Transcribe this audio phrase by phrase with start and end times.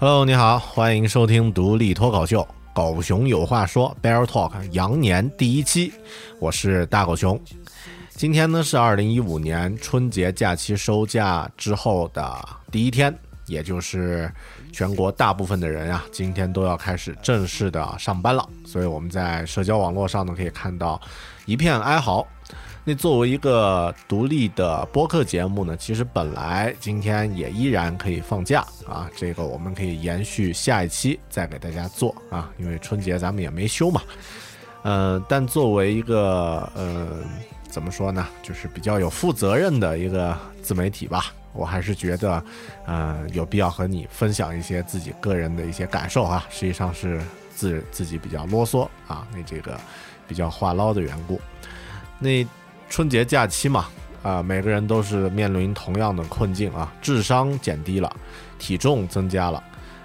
[0.00, 2.40] Hello，你好，欢迎收听独立脱口秀
[2.74, 5.92] 《狗熊有话说》Bear Talk 羊年第一期，
[6.38, 7.38] 我是大狗熊。
[8.08, 12.34] 今天呢是二零一五年春节假期收假之后的
[12.72, 14.32] 第一天，也就是
[14.72, 18.48] 全国大部分的人啊，今天都要开始正式的上班了。
[18.64, 20.98] 所以我们在社交网络上呢可以看到
[21.44, 22.26] 一片哀嚎。
[22.82, 34.00] 那作为一个独立的播客节目呢，其实本来今天也依然可以放假啊，这个我们可以延续下一期再给大家做啊，因为春节咱们也没休嘛。
[34.82, 37.18] 呃，但作为一个呃
[37.68, 42.42] 怎么说呢，就是比较有负责任的一个自媒体吧，我还是觉得
[42.86, 47.20] 呃有必要和你分享一些自己个人的一些感受啊，实际上是
[47.54, 49.78] 自自己比较啰嗦啊，那这个
[50.26, 51.38] 比较话唠的缘故，
[52.18, 52.44] 那。
[52.90, 53.86] 春节假期嘛，
[54.20, 58.12] 啊，每个人都是面临同样的困境啊，智商减低了，
[58.58, 59.62] 体重增加了，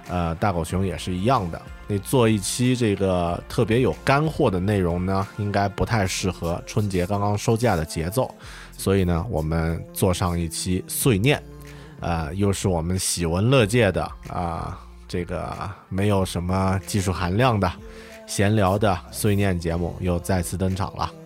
[0.08, 1.60] 呃，大狗熊也是一样的。
[1.88, 8.34] 那做一期这个特别有干货的内容呢，应该不太适合春节刚刚收假的节奏，
[8.78, 11.42] 所以呢，我们做上一期碎念，
[12.02, 15.52] 呃，又是我们喜闻乐见的啊，这个
[15.90, 17.72] 没有什么技术含量的
[18.28, 21.12] 闲聊的碎念节目又再次登场了。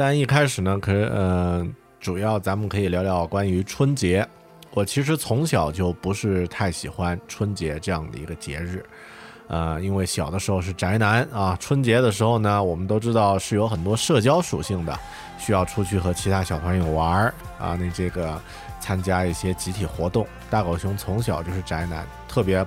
[0.00, 1.62] 但一开始呢，可是呃，
[2.00, 4.26] 主要咱们可以聊聊关于春节。
[4.70, 8.82] 我其实从小就不是太喜欢春节这样的一个节日，
[9.48, 11.54] 呃，因为小的时候是宅男啊。
[11.60, 14.98] 春节的时候呢，我们都知道是有很多社交属性的，
[15.38, 18.40] 需要出去和其他小朋友玩儿啊，那这个
[18.80, 20.26] 参加一些集体活动。
[20.48, 22.64] 大狗熊从小就是宅男，特别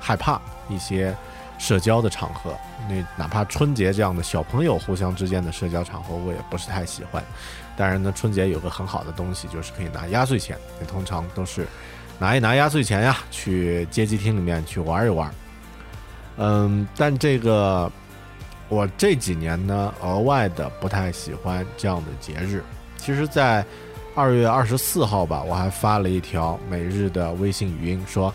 [0.00, 1.14] 害怕一些。
[1.62, 2.52] 社交的场合，
[2.88, 7.22] 那哪怕春节这样的小朋友互相之间的社交场合，我也不是太喜欢。
[7.76, 10.58] 当然呢，春节有个很好的东西，就是可以拿压岁钱。
[10.80, 11.64] 那通常都是
[12.18, 15.32] 拿一拿压岁钱呀，去街机厅里面去玩一玩。
[16.36, 17.88] 嗯，但这个
[18.68, 22.64] 我这几年呢，额外的不太喜欢这样的节日。
[22.96, 23.64] 其实，在
[24.16, 28.34] 二月二十四号吧，我还发了一条每日的微信语音说。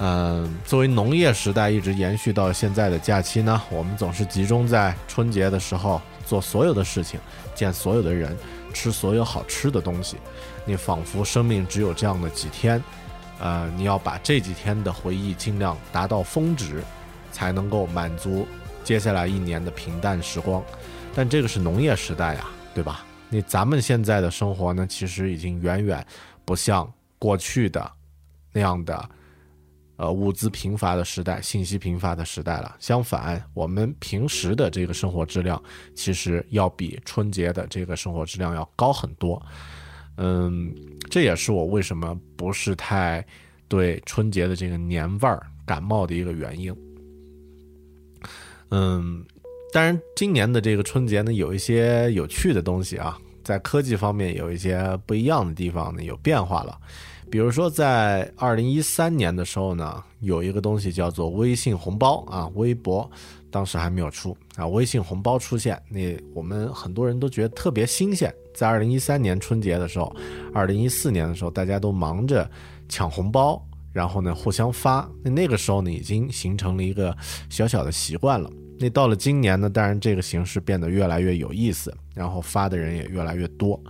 [0.00, 7.18] 嗯，作为农业时代一直延续到现在的假期呢，我们总是集中在春节的时候做所有的事情，
[7.52, 8.36] 见所有的人，
[8.72, 10.16] 吃所有好吃的东西。
[10.64, 12.80] 你仿佛生命只有这样的几天，
[13.40, 16.80] 呃，你要把这几天的回忆尽量达到峰值，
[17.32, 18.46] 才能够满足
[18.84, 20.62] 接下来一年的平淡时光。
[21.12, 23.04] 但这个是农业时代呀，对吧？
[23.30, 26.06] 那咱们现在的生活呢，其实已经远远
[26.44, 27.90] 不像过去的
[28.52, 29.10] 那样的。
[29.98, 32.76] 呃，物资贫乏的时代，信息贫乏的时代了。
[32.78, 35.60] 相反，我们平时的这个生活质量，
[35.92, 39.44] 其实要比春节的这个生活质量要高很多。
[40.16, 40.72] 嗯，
[41.10, 43.26] 这也是我为什么不是太
[43.66, 46.72] 对春节的这个年味儿感冒的一个原因。
[48.70, 49.26] 嗯，
[49.72, 53.18] 当然，今年的这个春节呢，有一些有趣的东西啊，
[53.48, 56.78] 在科技方面有一些不一样的地方呢，有变化了。
[57.30, 63.10] 比如说，在二零一三年的时候呢，有一个东西叫做微信红包啊，微博
[63.50, 68.30] 当时还没有出啊，微信红包出现，那我们很多人都觉得特别新鲜。
[68.54, 70.14] 在二零一三年春节的时候，
[70.52, 72.46] 二零一四年的时候，大家都忙着
[72.86, 77.16] 抢红包，然后呢互相发，那那个时候呢已经形成了一个
[77.48, 78.50] 小小的习惯了。
[78.80, 83.80] 那到了今年呢，当然这个形式变得越来越有意思，然后发的人也越来越多。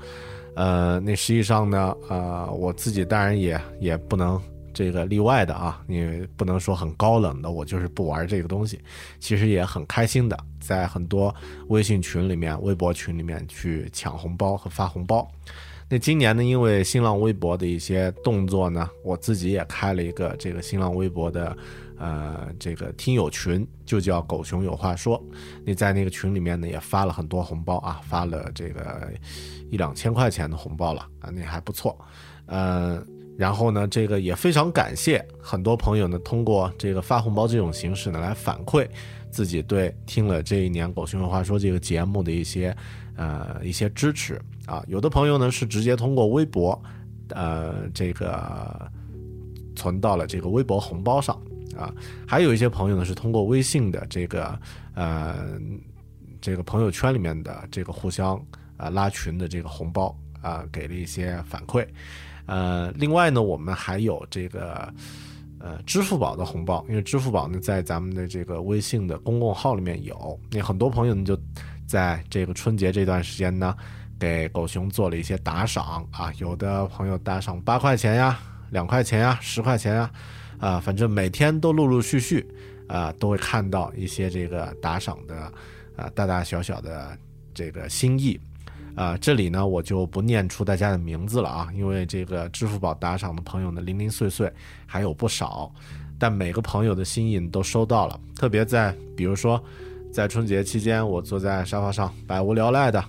[0.54, 4.40] 呃，那实际上呢，呃，我自己当然也也不能
[4.74, 8.78] 这个例外的啊，你不能说很高冷的，我就是不玩这个东西，
[9.18, 11.34] 其实也很开心的，在很多
[11.68, 15.26] 微信群里面、微博群里面去抢红包和发红包。
[15.88, 21.56] 那今年呢，因为新浪微博的一些动作呢，我自己也开了一个这个新浪微博的。
[21.98, 25.20] 呃，这个听友群就叫“狗熊有话说”，
[25.66, 29.12] 你在那个群里面呢，也发了很多红包啊，发了这个
[29.68, 31.98] 一两千块钱的红包了啊，那还不错。
[32.46, 33.04] 呃，
[33.36, 38.88] 然后呢，这个也非常感谢很多朋友呢，通过这个发红包这种形式呢，来反馈
[39.30, 42.74] 自己对听了这一年“狗熊有话说”这个节目的一些
[43.16, 44.84] 呃一些支持啊。
[44.86, 46.80] 有的朋友呢是直接通过微博，
[47.30, 48.90] 呃，这个
[49.74, 51.36] 存到了这个微博红包上。
[51.78, 51.94] 啊，
[52.26, 54.58] 还有一些朋友呢是通过微信的这个
[54.94, 55.56] 呃
[56.40, 58.34] 这个朋友圈里面的这个互相
[58.76, 61.86] 啊拉群的这个红包啊给了一些反馈，
[62.46, 64.92] 呃，另外呢我们还有这个
[65.60, 71.38] 呃支付宝的红包，因为支付宝呢在咱们的这个微信的公共号里面有，那很多朋友呢就
[71.86, 73.76] 在这个春节这段时间呢
[74.18, 78.36] 给狗熊做了一些打赏啊，有的朋友打赏八块钱呀、
[78.70, 80.10] 两块钱呀、十块钱呀。
[80.58, 82.46] 啊，反正每天都陆陆续续，
[82.88, 85.36] 啊，都会看到一些这个打赏的，
[85.96, 87.16] 啊，大大小小的
[87.54, 88.38] 这个心意，
[88.96, 94.52] 啊，这里呢我就不念出大家的名字了啊，因为这个支付宝打赏的朋友呢零零碎碎
[94.84, 95.72] 还有不少，
[96.18, 99.62] 但每个朋友的心意都收到了，特别在比如说
[100.12, 103.04] 在春节期间，我坐在沙发上百无聊赖的，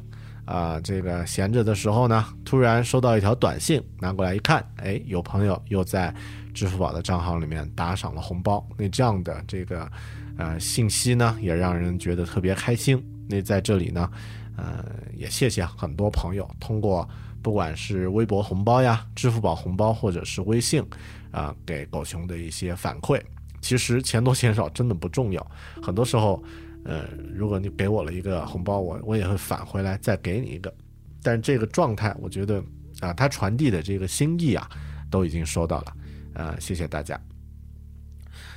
[0.46, 6.14] 啊，这个闲着的时候呢，突然收到一条短信，拿过来一看，哎，有朋友又在。
[6.54, 9.90] 支付宝的账号里面打赏了红包，那这样的这个
[10.38, 13.04] 呃信息呢，也让人觉得特别开心。
[13.28, 14.10] 那在这里呢，
[14.58, 14.84] 呃，
[15.16, 17.08] 也谢谢很多朋友通过
[17.42, 20.84] 不管是微博红包呀、支付宝红包，或者是微信
[21.32, 23.22] 啊，给狗熊的一些反馈。
[23.62, 26.44] 其实钱多钱少真的不重要，很多时候，
[26.86, 30.74] 呃，如果你给我了一个红包，我我也会返回来再给你一个。
[31.22, 32.64] 但这个状态，我觉得
[33.02, 34.68] 啊，它传递的这个心意啊，
[35.12, 35.94] 都已经收到了。
[36.40, 37.20] 呃，谢谢大家。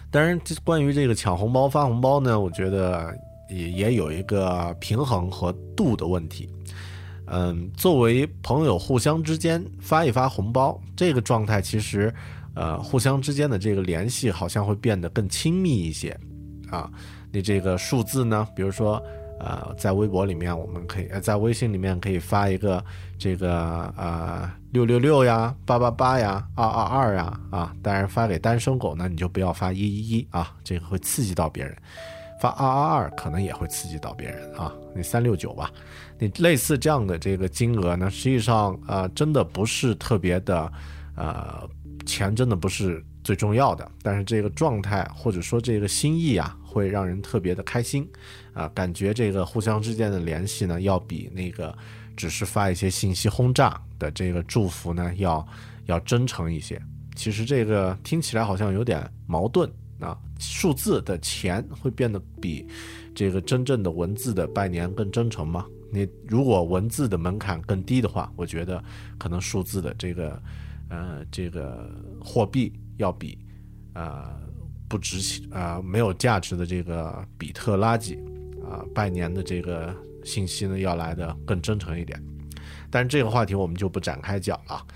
[0.08, 3.12] 当然，这关于这个抢红包发红包呢，我觉得
[3.50, 6.49] 也也有一个平衡和度的问题。
[7.26, 12.14] 嗯，作为朋友互相之间发一发红包，这个状态其实，
[12.54, 16.16] 呃，互相之间的这个联系好像会变得更亲密一些。
[16.71, 16.88] 啊，
[17.33, 19.02] 你这个数字呢，比如说。
[19.45, 22.85] 呃，在微博里面，我们可以呃，在微信里面可以发一个
[23.18, 27.73] 这个呃六六六呀、八八八呀、二二二呀啊。
[27.83, 31.76] 当然，发给单身狗呢，你就不要发一一一啊，这个会刺激到别人。
[32.41, 34.73] 发二二二可能也会刺激到别人啊。
[34.95, 35.71] 那三六九吧，
[36.19, 40.73] 你类似这样的这个金额呢，实际上呃，真的不是特别的，
[41.14, 41.69] 呃，
[42.05, 46.57] 钱真的不是最重要的，但是这个状态或者说这个心意啊。
[46.73, 48.09] 会让人特别的开心，
[48.55, 51.76] 啊，感觉这个互相之间的联系呢，要比那个
[52.16, 55.47] 只是发一些信息轰炸的这个祝福呢，要
[55.87, 56.81] 要真诚一些。
[57.14, 62.66] 其实这个听起来好像有点矛盾啊，数字的钱会变得比
[63.14, 65.66] 这个真正的文字的拜年更真诚吗？
[65.92, 68.83] 你如果文字的门槛更低的话，我觉得
[69.19, 70.42] 可能数字的这个
[70.88, 71.90] 呃这个
[72.23, 73.38] 货币要比
[73.95, 74.40] 呃。
[74.88, 78.19] 不值钱啊，没有价值的这个比特垃圾
[78.62, 82.23] 啊，拜年的这个信息呢，要来的更真诚一点。
[82.91, 84.87] 但是这个话题我们就不展开讲了。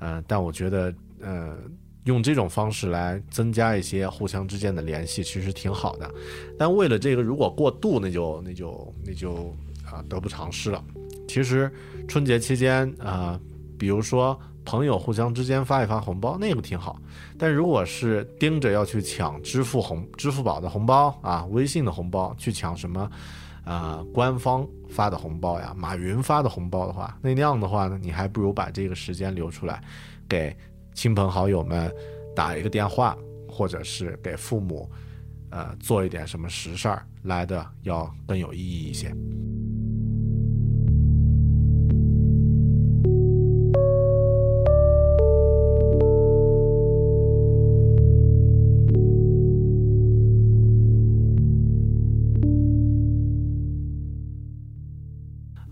[0.00, 1.56] 嗯，但我觉得，呃，
[2.04, 6.10] 用这种方式来增加一些互相之间的联系，其实挺好的。
[6.58, 9.56] 但为了这个，如果过度，那就那就那就
[9.90, 10.84] 啊得不偿失了。
[11.26, 11.72] 其实
[12.06, 13.40] 春节期间啊，
[13.78, 17.00] 比如说朋友互相之间发一发红包，那个挺好。
[17.38, 23.10] 但如果是盯着要去抢支付红、支付宝的红包啊、微信的红包，去抢什么
[23.66, 29.82] 啊官方发的红包呀、马云发的红包的话，那那样的话呢，你还不如把这个时间留出来
[30.26, 30.56] 给。
[30.96, 31.94] 亲朋好友们
[32.34, 33.14] 打一个电话，
[33.46, 34.90] 或者是给父母，
[35.50, 39.14] 呃，做一点什么实事儿，来的要更有意义一些。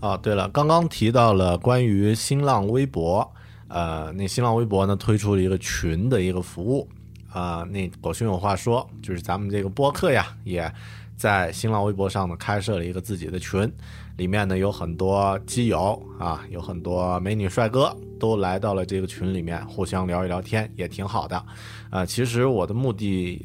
[0.04, 3.26] 哦，对了，刚刚提到了关于新浪微博。
[3.68, 6.86] 呃，那新浪微博呢推出了一个群的一个服务，
[7.32, 10.70] 啊，那狗熊有话说，就是咱们这个播客呀，也
[11.16, 13.72] 在新浪微博上呢开设了一个自己的群，
[14.18, 21.42] 里面呢有很多基友啊，有很多美女帅哥都来到了这个群里面，互相聊一聊天，也挺好的。
[21.88, 23.42] 啊，其实我的目的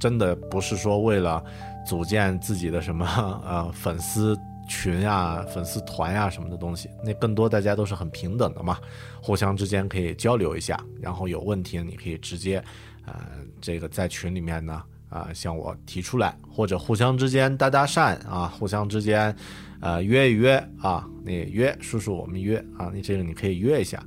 [0.00, 1.44] 真的不是说为了
[1.86, 3.06] 组建自己的什么
[3.46, 4.34] 呃粉丝。
[4.68, 8.78] 群呀、粉丝团呀什么的东西，那更多大家都是很平等的嘛，
[9.22, 12.62] 互相之间可以交流一下，然后有问题你可以直接，
[13.06, 13.14] 呃，
[13.60, 19.34] 这个在群里面呢，啊，向我提出来，或者互相之间搭搭讪啊，互相之间，
[19.80, 24.04] 呃，约一约啊，那约叔叔我们约啊，你这个你可以约一下，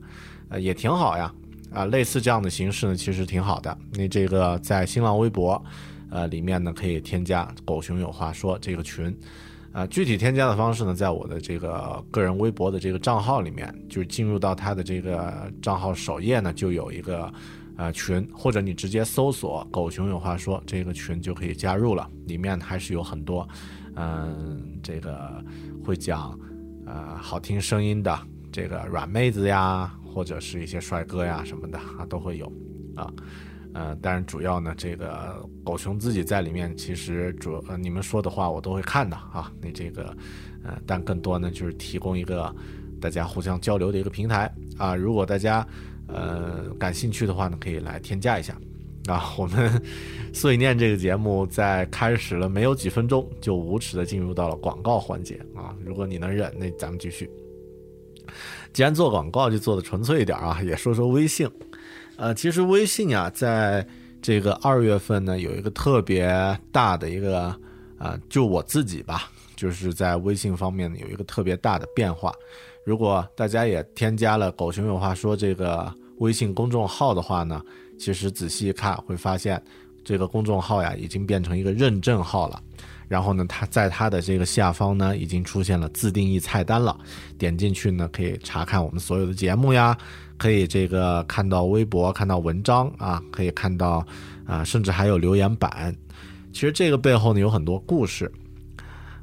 [0.50, 1.34] 呃，也挺好呀，
[1.74, 3.76] 啊，类似这样的形式呢，其实挺好的。
[3.94, 5.62] 那这个在新浪微博，
[6.12, 9.18] 呃，里面呢可以添加“狗熊有话说”这个群。
[9.72, 17.32] 啊，具体添加的方式呢，在我的这个个人微博的这个账号里面，就是进入到他的这个账号首页呢，就有一个
[17.78, 22.10] 呃群，或者你直接搜索“狗熊有话说”这个群就可以加入了。
[22.28, 23.48] 里面还是有很多，
[23.96, 25.42] 嗯，这个
[25.86, 26.38] 会讲
[26.86, 28.20] 呃好听声音的
[28.52, 32.52] 这个软妹子呀，或者是一些帅哥呀什么的啊，都会有
[32.96, 33.10] 啊。
[34.02, 39.52] 但是主要呢，这个狗熊自己在里面，其实主呃你们说的话我都会看的啊。
[39.62, 40.16] 那这个，
[40.64, 42.54] 呃，但更多呢就是提供一个
[43.00, 44.96] 大家互相交流的一个平台啊。
[44.96, 45.66] 如果大家
[46.08, 48.58] 呃感兴趣的话呢，可以来添加一下
[49.08, 49.34] 啊。
[49.38, 49.82] 我们
[50.34, 55.76] 碎念这个节目在开始了没有几分钟，就无耻的进入到了广告环节啊。
[55.86, 57.30] 如果你能忍，那咱们继续。
[58.74, 61.50] 既然做广告，就做的纯粹一点啊，也说说微信。
[62.22, 63.84] 呃，其实微信啊，在
[64.22, 67.46] 这个二月份呢，有一个特别大的一个，
[67.98, 72.32] 啊，就我自己吧，就是在微信方面呢有一个特别大的变化。
[72.86, 77.60] 如果大家也添加了“狗熊有话说”这个微信公众号的话呢，
[77.98, 79.60] 其实仔细一看会发现，
[80.06, 82.62] 这个公众号呀已经变成一个认证号了。
[83.12, 86.98] 然后呢，它在它的这个下方呢，已经出现了自定义菜单了。
[87.38, 89.98] 点进去呢，可以查看我们所有的节目呀。
[90.38, 94.02] 可以这个看到微博，看到文章啊，可以看到
[94.46, 95.94] 啊，甚至还有留言板。
[96.54, 98.32] 其实这个背后呢有很多故事。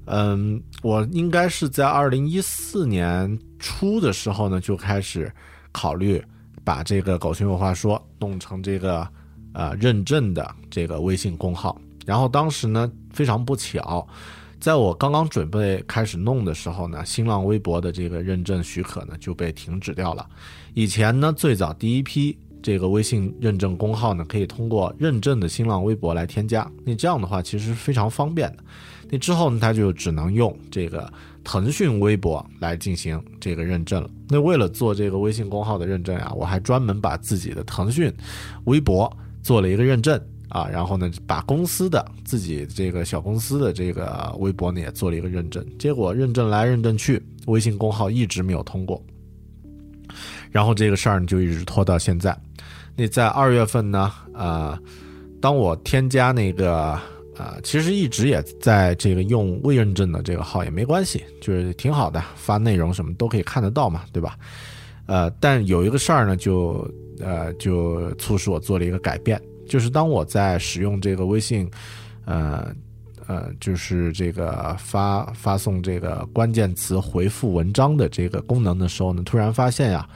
[0.05, 5.33] 嗯，我应该是在二零一四年初的时候呢就开始
[5.73, 6.23] 考虑
[6.63, 9.09] 把这个“狗熊有话说”弄成这个
[9.55, 11.81] 呃认证的这个微信公号。
[12.09, 14.09] 然后当时呢非常不巧。
[14.59, 20.27] 在我刚刚准备开始弄的时候呢，新浪微博的这个认证许可呢就被停止掉了。
[20.73, 26.69] 以前呢，最早第一批这个微信认证公号呢，可以通过认证的新浪微博来添加。
[26.83, 28.65] 那这样的话其实非常方便的。
[29.11, 31.13] 那之后呢，他就只能用这个
[31.45, 34.11] 腾讯微博来进行这个认证了。
[34.29, 38.13] 那为了做这个微信公号的认证呀，我还专门把自己的腾讯
[38.65, 40.21] 微博做了一个认证。
[40.49, 49.03] 啊，然后呢，把公司的自己这个小公司的这个微博呢也做了一个认证，结果认证来认证去，微信公号一直没有通过，
[50.51, 52.37] 然后这个事儿呢就一直拖到现在。
[52.97, 54.79] 那在二月份呢，呃，
[55.41, 56.99] 当我添加那个
[57.37, 64.37] 呃，其实一直也在这个用未认证的这个号也没关系，就是挺好的，发内容什么都可以看得到嘛，对吧？
[65.07, 66.91] 呃，但有一个事儿呢，就
[67.21, 69.41] 呃就促使我做了一个改变。
[69.69, 71.71] 就是当我在使用这个微信，
[72.25, 72.75] 呃
[73.27, 80.09] 呃，就是这个发发送这个关键词回复文章的这个功能的时候呢，突然发现呀，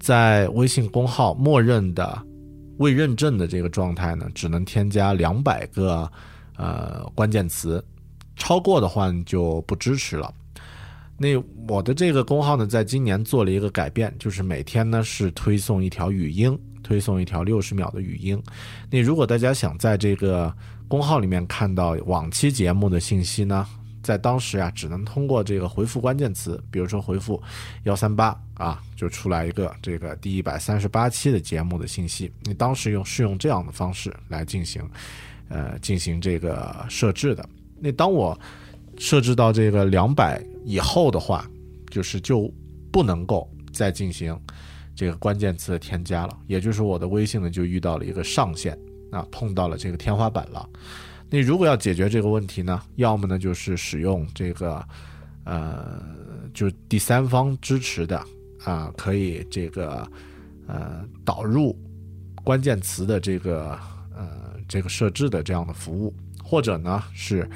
[0.00, 2.20] 在微信公号默认的
[2.78, 6.10] 未认证的这个状态呢，只能添加两百个
[6.56, 7.84] 呃关键词，
[8.36, 10.32] 超过的话就不支持了。
[11.18, 11.28] 那
[11.68, 16.58] 我的这个公号呢，在今年做了一个改变，就是每天呢是推送一条语音。
[16.86, 18.40] 推送一条六十秒的语音。
[18.88, 20.54] 那如果大家想在这个
[20.86, 23.66] 公号里面看到往期节目的信息呢，
[24.04, 27.42] 在当时啊，只能通过这个回复关键词，比如说回复
[27.82, 32.30] 幺三八啊，就出来一个这个第一百三十八期的节目的信息。
[32.44, 34.88] 你当时用是用这样的方式来进行，
[35.48, 37.44] 呃，进行这个设置的。
[37.80, 38.38] 那当我
[38.96, 41.44] 设置到这个两百以后的话，
[41.90, 42.48] 就是就
[42.92, 44.38] 不能够再进行
[44.96, 48.76] 这个关键词的添加了，也就是我的微信呢就遇到了一个上限
[49.12, 50.68] 啊，碰到了这个天花板了。
[51.28, 54.82] 那如果要解决这个问题呢，要么呢就是使用这个，
[55.44, 56.00] 呃，
[56.54, 58.24] 就第三方支持的
[58.64, 60.08] 啊，可以这个
[60.66, 61.76] 呃导入
[62.42, 63.78] 关键词的这个
[64.16, 67.48] 呃这个设置的这样的服务，或者呢是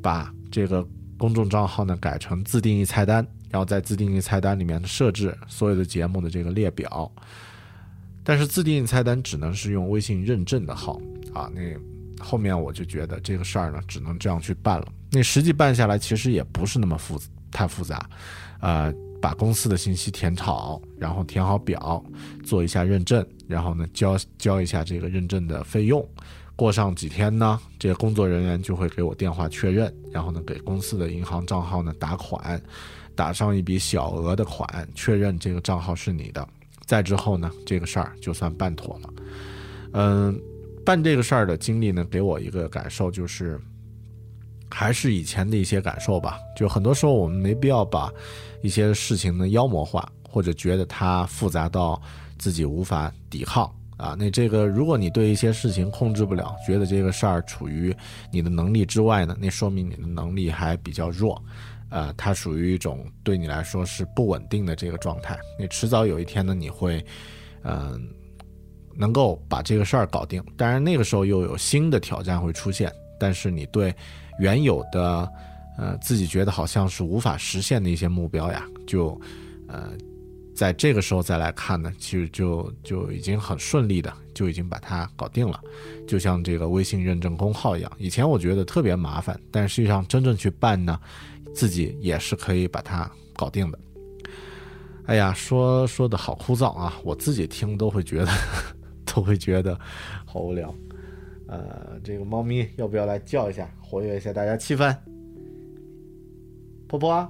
[0.00, 0.86] 把这个
[1.18, 7.10] 公众账号呢改成自定义菜单，然后在自定义菜单里面设置所有的节目的这个列表。
[8.22, 11.00] 但是自定义菜单只能是用微信认证的号
[11.32, 11.60] 啊，那。
[12.18, 14.88] 后面我就觉得这个事儿呢，只能这样去办了。
[15.12, 17.20] 那实际办下来，其实也不是那么复
[17.52, 18.08] 太复杂，
[18.60, 22.02] 呃，把公司的信息填好，然后填好表，
[22.42, 26.02] 做一下认证，然后呢交交一下这个认证的费用。
[26.56, 32.58] 过上几天呢，这个工作人员就会给我电话确认，然后呢给公司的银行账号呢打款，
[33.16, 36.46] 打上一笔小额的款，确认这个账号是你的。
[36.84, 39.10] 再之后呢，这个事儿就算办妥了。
[39.94, 40.40] 嗯。
[40.84, 43.60] 办这个事儿的经历呢，给我一个感受，就是
[44.70, 46.38] 还是以前的一些感受吧。
[46.56, 48.08] 就很多时候我们没必要把
[48.62, 52.00] 一些事情呢妖魔化，或者觉得它复杂到
[52.38, 54.14] 自己无法抵抗啊。
[54.16, 57.92] 那这个，如果你对一些事情控制不了，觉得这个事儿处于
[58.30, 61.42] 你的能力之外呢，那说明你的能力还比较弱，
[61.90, 65.38] 呃，它属于一种对你来说是不稳定的这个状态。
[65.58, 67.04] 你迟早有一天呢，你会，
[67.62, 68.08] 嗯。
[68.98, 72.90] 能够把这个事儿搞定，当然那个时候又有新的挑战会出现，
[73.20, 73.94] 但是你对
[74.38, 75.30] 原有的，
[75.76, 79.20] 呃，自己觉得好像是无法实现的一些目标呀，就，
[79.68, 79.90] 呃，
[80.54, 85.60] 在这个时候再来看呢，其实就就已经很顺利的就已经把它搞定了，
[86.08, 90.98] 就像这个微信认证公号一样，以前我觉得特别麻烦，但实际上真正去办呢，
[91.56, 93.78] 自己也是可以把它搞定的。
[95.06, 98.30] 哎呀，说说的好枯燥啊，我自己听都会觉得。
[99.06, 99.78] 都会觉得
[100.26, 100.74] 好无聊，
[101.48, 104.94] 呃，这个猫咪要不要来叫一下，活跃一下大家气氛？
[106.86, 107.26] 婆婆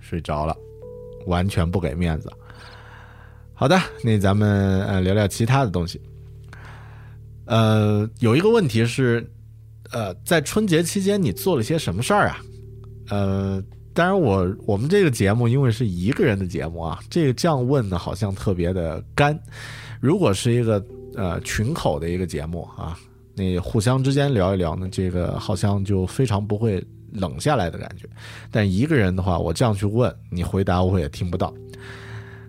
[0.00, 0.56] 睡着了，
[1.26, 2.32] 完全不给面子。
[3.52, 6.00] 好的，那咱们呃聊聊其他的东西。
[7.44, 9.30] 呃，有一个问题是，
[9.90, 12.40] 呃，在春节期间你做了些什么事儿啊？
[13.08, 13.62] 呃，
[13.92, 19.38] 当然我我们这个节目因为是一个人的节目啊，这个这样问呢好像特别的干。
[20.00, 20.84] 如果是一个
[21.14, 22.96] 呃群口的一个节目啊，
[23.34, 28.08] 那互相之间聊一聊呢，这个好像就非常不会冷下来的感觉。
[28.50, 31.52] 但一个人的话，我这样去问你回答，我也听不到。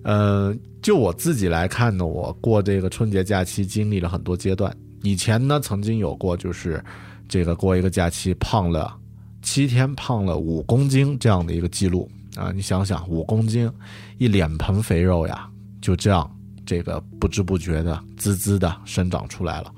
[0.04, 4.76] 呃，就我自己来看呢，我过这个春节假期经历了很多阶段。
[5.02, 6.84] 以前呢，曾经有过就是
[7.28, 8.96] 这个过一个假期胖了
[9.44, 12.52] 七天，胖了五公斤这样的一个记录啊。
[12.52, 13.72] 你想想，五公斤，
[14.18, 15.48] 一脸盆肥肉呀，
[15.80, 16.28] 就这样。
[16.66, 19.74] 这个不知不觉的滋滋的生长出来了，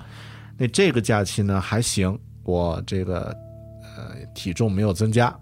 [0.56, 3.36] 那这个假期呢还行，我这个
[3.82, 5.36] 呃体重没有增加，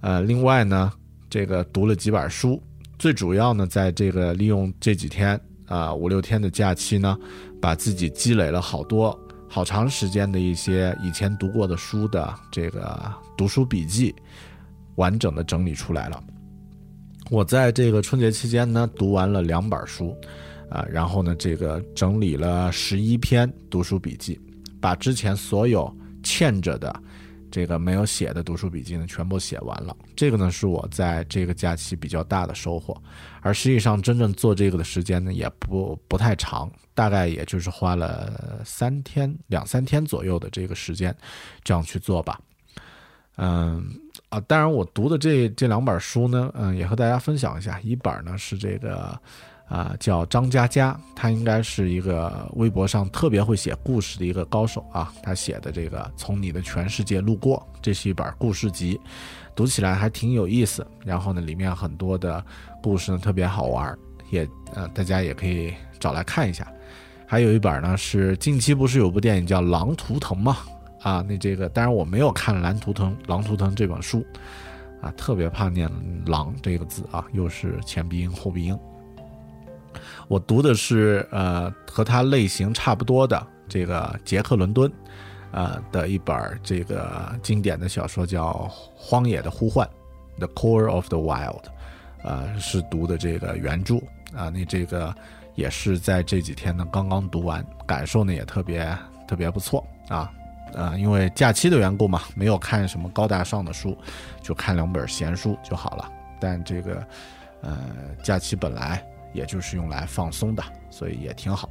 [0.00, 0.92] 呃，另外呢
[1.30, 2.60] 这个读了几本书，
[2.98, 7.16] 最主要呢在这个利用这几天啊五六天的假期呢，
[7.62, 9.16] 把自己积累了好多
[9.48, 13.00] 好长时间的一些以前读过的书的这个
[13.36, 14.14] 读书笔记，
[14.96, 16.22] 完整的整理出来了。
[17.30, 20.16] 我在这个春节期间呢读完了两本书。
[20.70, 24.40] 啊，然后呢，这个整理了十一篇读书笔记，
[24.80, 26.92] 把之前所有欠着的
[27.48, 29.94] 这个没有写的读书笔记呢，全部写完了。
[30.16, 33.00] 这个呢，是我在这个假期比较大的收获。
[33.40, 41.14] 而实际上，真正做这个的时间呢，也不不太长，大概也就是花了三天、两三天左右的这个时间，
[41.62, 42.40] 这样去做吧。
[43.36, 43.84] 嗯，
[44.28, 47.80] 啊，当然，我读的这这两本书呢，嗯，也和大家分享一下。
[47.80, 49.18] 一本呢是这个。
[49.66, 55.10] 啊，叫张嘉佳，他应该是一个微博上特别会写故事的一个高手啊。
[55.22, 59.00] 他写的这个《从你的全世界路过》，这是一本故事集，
[59.56, 60.86] 读起来还挺有意思。
[61.02, 62.44] 然后呢，里面很多的
[62.82, 66.70] 故事呢特别好玩，也呃大家也可以找来看一下。
[67.26, 70.58] 还有一本呢是近期不是有部电影叫《狼图腾》吗？
[71.04, 74.24] 啊，那这个当然我没有看《蓝图腾》《狼图腾》这本书，
[75.02, 75.88] 啊，特别怕念
[76.24, 78.78] “狼”这个字啊，又是前鼻音后鼻音。
[80.28, 84.90] 我读的是呃和它类型差不多的这个杰克伦敦，
[85.52, 88.52] 呃的一本这个经典的小说叫
[88.96, 89.86] 《荒野的呼唤》
[90.38, 91.64] （The Core of the Wild），
[92.22, 93.96] 呃是读的这个原著
[94.34, 95.14] 啊，那这个
[95.54, 98.96] 也是在这几天呢刚刚读完，感受呢也特别
[99.28, 100.32] 特别不错啊。
[100.74, 103.96] 呃，因为假期的缘故嘛，没有看什么高大上的书，
[104.42, 106.10] 就看两本闲书就好了。
[106.40, 107.06] 但这个，
[107.62, 107.78] 呃，
[108.22, 111.68] 假期本来也就是用来放松的，所以也挺好。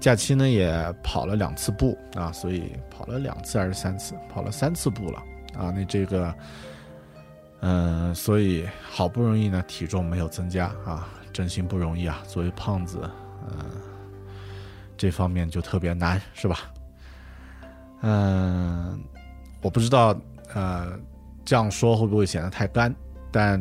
[0.00, 4.14] 假期呢也跑了两次步啊，所以跑了两次还是三次？
[4.28, 5.22] 跑了三次步了
[5.58, 5.70] 啊。
[5.70, 6.34] 那这个，
[7.60, 12.22] 嗯，所以好不容易呢体重没有增加啊，真心不容易啊。
[12.26, 12.98] 作为胖子，
[13.48, 13.64] 嗯，
[14.96, 16.58] 这方面就特别难，是吧？
[18.02, 18.98] 嗯，
[19.62, 20.18] 我不知道，
[20.54, 20.98] 呃，
[21.44, 22.94] 这样说会不会显得太干？
[23.30, 23.60] 但，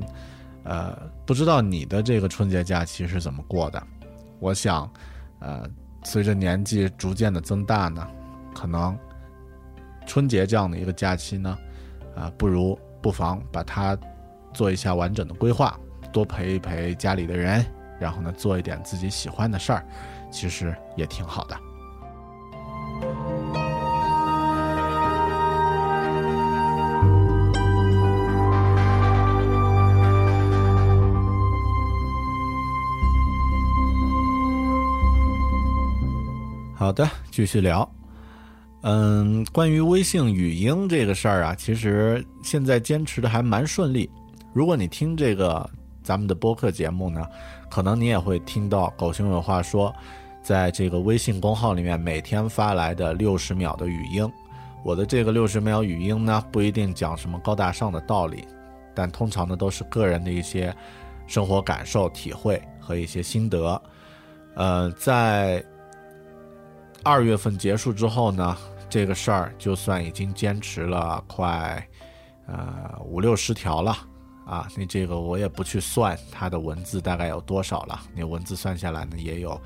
[0.63, 3.81] 呃，不知道你的这个春节假期是怎么过的？
[4.39, 4.89] 我想，
[5.39, 5.69] 呃，
[6.03, 8.07] 随着年纪逐渐的增大呢，
[8.55, 8.97] 可能
[10.07, 11.57] 春节这样的一个假期呢，
[12.15, 13.97] 啊，不如不妨把它
[14.53, 15.77] 做一下完整的规划，
[16.13, 17.65] 多陪一陪家里的人，
[17.99, 19.85] 然后呢，做一点自己喜欢的事儿，
[20.31, 21.55] 其实也挺好的。
[36.89, 37.87] 好的，继续聊。
[38.81, 44.09] 嗯，关于微信语音这个事儿啊，其实现在坚持的还蛮顺利。
[44.53, 45.69] 如果你听这个
[46.01, 47.23] 咱们的播客节目呢，
[47.69, 49.93] 可能你也会听到狗熊有话说，
[50.41, 54.27] 在这个微信公号里面每天发来的六十秒的语音。
[54.83, 58.47] 我的这个六十秒语音呢，不一定讲什么高大上的道理，
[58.95, 60.75] 但通常呢都是个人的一些
[61.27, 63.79] 生活感受、体会和一些心得。
[64.55, 65.63] 呃，在。
[67.03, 68.57] 二月份结束之后呢，
[68.89, 71.87] 这个事儿就算已经坚持了快，
[72.45, 73.97] 呃五六十条了
[74.45, 74.67] 啊。
[74.75, 79.59] 那这个我也不去算它的文字大概有多少了，那文字算下来呢也有，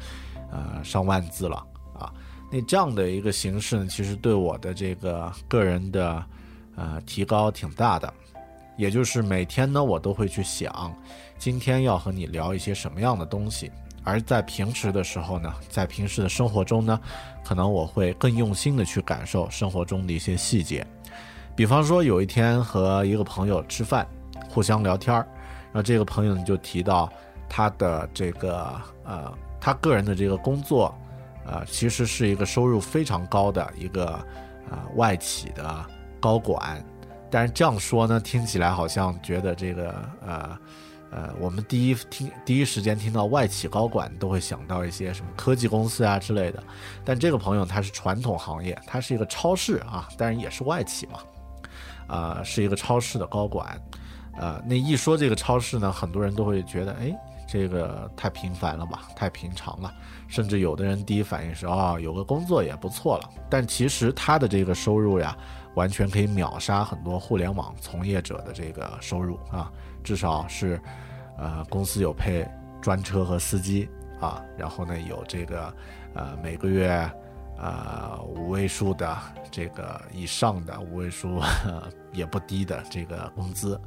[0.52, 1.58] 呃上万字了
[1.98, 2.13] 啊。
[2.52, 6.24] 那这样的一个形式呢，其实对我的这个个人的
[6.76, 8.13] 呃提高挺大的。
[8.76, 10.91] 也就是每天呢，我都会去想，
[11.38, 13.72] 今天要和你聊一些什么样的东西。
[14.04, 17.00] 而在平时的时候呢，在平时的生活中呢，
[17.44, 20.86] 可能我会更用心的去感受生活中的一些细节。
[21.56, 24.08] 比方说，有一天和一个朋友吃饭，
[24.50, 25.28] 互相聊天儿，
[25.72, 27.10] 然后这个朋友呢就提到
[27.48, 28.74] 他的这个
[29.06, 30.94] 呃，他个人的这个工作，
[31.46, 34.20] 呃，其实是一个收入非常高的一个
[34.70, 35.86] 呃外企的
[36.20, 36.84] 高管。
[37.30, 40.58] 但是这样说呢，听起来好像觉得这个呃。
[41.13, 46.63] 呃，我们第一听第一时间听到外企高管，都会想到一些什么科技公司啊之类的。
[47.06, 51.19] 但这个朋友他是传统行业，他是一个超市啊，当然也是外企嘛，
[52.08, 53.80] 啊，是一个超市的高管。
[54.38, 57.15] 呃，那一说这个超市呢，很多人都会觉得，哎，
[57.47, 59.93] 这个太平凡了吧，太平常了。
[60.28, 63.30] 甚至有的人第一反应是，啊，有个工作也不错了。
[63.47, 65.38] 但其实他的这个收入呀，
[65.76, 69.71] 完全可以秒杀很多互联网从业者的这个收入啊。
[70.04, 70.82] 至少是，
[71.38, 72.48] 呃，公司有配
[72.82, 75.74] 专车和司机啊，然后呢有这个，
[76.13, 76.89] 呃，每个月，
[77.58, 79.17] 呃，五位数的
[79.52, 81.41] 这个以上的五位数
[82.13, 83.80] 也不低的这个工资，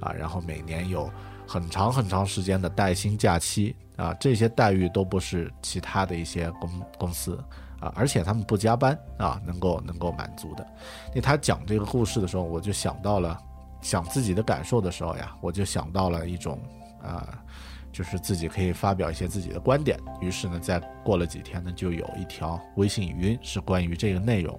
[0.00, 1.10] 啊，然后每年有
[1.46, 7.36] 很长很长时间的带薪假期啊，这些待遇都不是其他的一些公公司
[7.80, 10.66] 啊，而且他们不加班啊，能够能够满足的。
[11.14, 13.38] 那他讲这个故事的时候，我就想到了。
[13.82, 16.58] 想自己的感受的时候呀，我就想到了一种，
[17.04, 17.38] 啊，
[17.92, 19.98] 就是自己可以发表一些自己的观点。
[20.20, 24.58] 于是呢，在过了几天呢，就有一条微信语音是关于这个内容。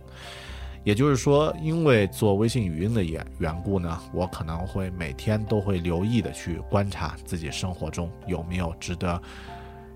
[0.84, 9.19] 也就是说，因为做微信语音的缘缘故呢，我可能会每天都会留意的去观察自己生活中有没有值得，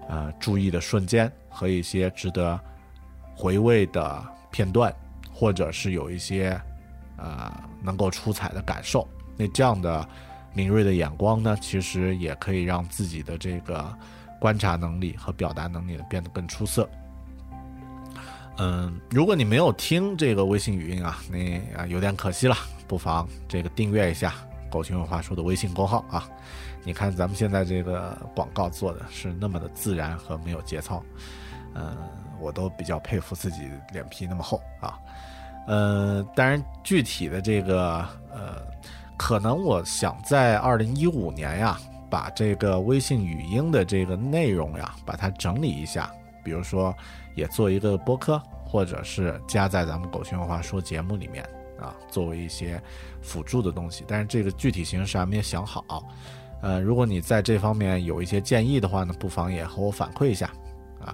[0.08, 2.60] 呃，注意的瞬间和一些值得
[3.36, 4.92] 回味的片段，
[5.32, 6.60] 或者是有一些，
[7.18, 9.08] 呃，能够出彩的感受。
[9.38, 10.10] 那这样的
[10.54, 13.96] 敏锐的眼光呢，其实也可以让自己的这个
[14.40, 16.90] 观察能力和表达能力变得更出色。
[18.58, 22.56] 嗯，如果你没有听这个微信语音啊，那啊有点可惜了，
[22.88, 24.34] 不妨这个订阅一下
[24.70, 26.28] “狗熊有话说”的微信公号啊。
[26.84, 31.04] 你看咱们现在这个广告做的是那么的自然和没有节操，
[31.74, 31.96] 嗯，
[32.40, 34.98] 我都比较佩服自己脸皮那么厚啊。
[35.68, 38.69] 呃，当然具体的这个呃。
[39.20, 41.78] 可能我想在二零一五年呀，
[42.10, 46.10] 把这个微信语音的这个内容呀，把它整理一下，
[46.42, 46.96] 比如说
[47.36, 51.44] 也做一个播客，或者是加在咱们狗熊有话说节目里面
[51.78, 52.82] 啊，作为一些
[53.22, 54.06] 辅助的东西。
[54.08, 56.02] 但是这个具体形式还没有想好。
[56.62, 60.50] 呃，如果你在这方面有一些建议的话呢，不妨也和我反馈一下
[61.02, 61.14] 啊。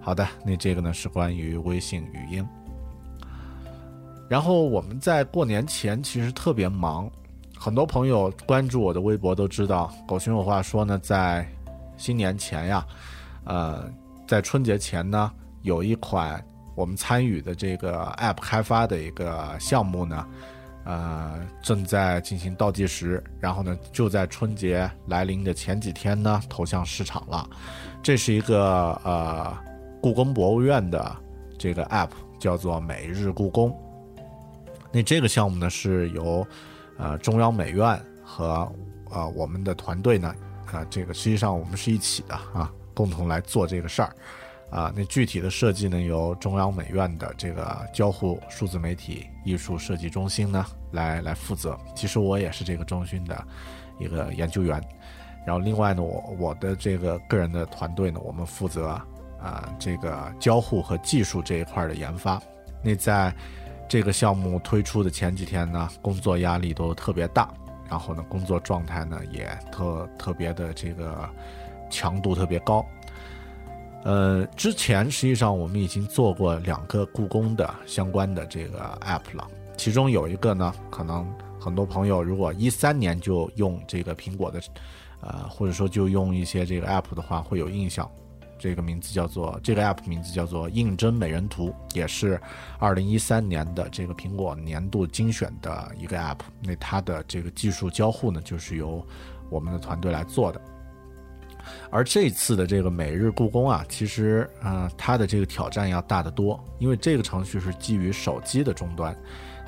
[0.00, 2.46] 好的，那这个呢是关于微信语音。
[4.28, 7.10] 然后我们在过年前其实特别忙，
[7.64, 11.48] 很多朋友关注我的微博都知道，狗熊有话说呢，在
[11.96, 12.86] 新年前呀，
[13.44, 13.90] 呃，
[14.28, 20.26] 在春节前呢，有一款我们参与的这个 App 开发的一个项目呢。
[20.84, 27.48] 呃，正在进行倒计时，然后呢，就在春节来临的前几天呢，投向市场了。
[28.02, 29.56] 这是一个呃，
[30.02, 31.16] 故宫博物院的
[31.58, 33.74] 这个 app，叫做每日故宫。
[34.92, 36.46] 那这个项目呢，是由
[36.98, 38.70] 呃中央美院和
[39.10, 40.34] 呃我们的团队呢，
[40.72, 44.14] 啊，这个实际上我们是一起的啊，共同来做这个事儿。
[44.70, 51.78] 啊，那具体的设计呢，由中央美院的这个交互数字媒体艺术设计中心呢来来负责。
[51.94, 53.46] 其实我也是这个中心的
[54.00, 54.82] 一个研究员。
[55.46, 59.00] 然后另外呢，我我的这个个人的团队呢，我们负责
[59.38, 62.42] 啊这个交互和技术这一块的研发。
[62.82, 63.32] 那在
[63.88, 67.48] 这个项目推出的前几天呢，工作压力都特别大，
[67.88, 71.28] 然后呢，工作状态呢也特特别的这个
[71.90, 72.84] 强度特别高。
[74.02, 81.26] 呃，之前实际上我们已经做过两个故宫的相关的这个 app 了，其中有一个呢，可能
[81.58, 84.60] 很多朋友如果一三年就用这个苹果的，
[85.20, 88.10] 呃，或者说就用一些这个 app 的话，会有印象。
[88.64, 92.40] 这个名字叫做这个 app 名字叫做应征美人图，也是
[92.78, 96.38] 二零一三年的这个苹果年度精选的一个 app。
[96.62, 99.06] 那它的这个技术交互呢，就是由
[99.50, 100.58] 我们的团队来做的。
[101.90, 109.14] 而这次的这个每日故宫啊，其实啊，它的这个挑战要大得多，因为这个程序是基于手机的终端。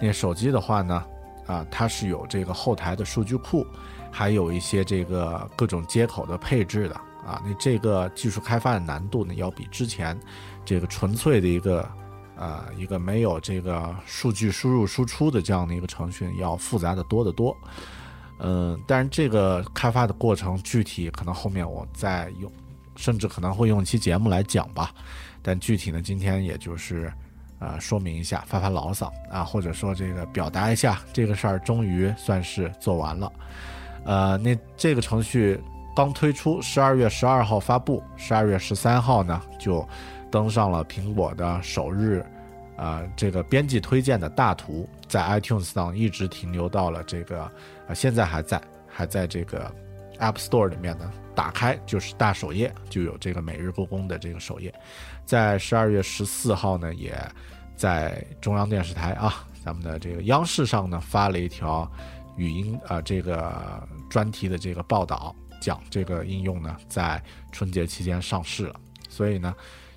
[0.00, 1.04] 那手机的话呢，
[1.44, 3.66] 啊，它是有这个后台的数据库，
[4.10, 7.42] 还有一些这个各种接口的配置的啊。
[7.44, 10.18] 那这个技术开发的难度呢，要比之前
[10.64, 11.88] 这个纯粹的一个
[12.36, 17.56] 呃一个没有这个数据输入输出的这样的一个程序要复杂的多得多。
[18.38, 22.52] 嗯，但是这个开发的过程具体可能后面我再用，
[22.94, 24.92] 甚至可能会用一期节目来讲吧。
[25.40, 27.10] 但具体呢，今天也就是，
[27.60, 33.32] 呃，说明一下，发发牢骚啊，或者说这个表达一下这个事儿，终于算是做完了。
[34.04, 35.58] 呃，那这个程序
[35.96, 39.88] 刚推出，十二月十二号发布，十二月十三号呢就
[40.30, 42.22] 登上了苹果的首日。
[42.76, 47.40] 啊，这个编辑推荐的大图在 iTunes 上一直停留到了这个，
[47.88, 49.74] 啊，现在还在，还在这个
[50.18, 51.10] App Store 里面呢。
[51.34, 54.74] 打开就是大首页，就有这个每日故宫的这个首页。
[55.24, 57.18] 在十二月十四号呢，也
[57.76, 61.90] 在中央电视台啊，咱们的这个央视上呢发了一条
[62.36, 68.80] 语音啊这个专题的这个报道，讲这个应用呢在春节期间上市了。
[69.08, 69.54] 所以呢，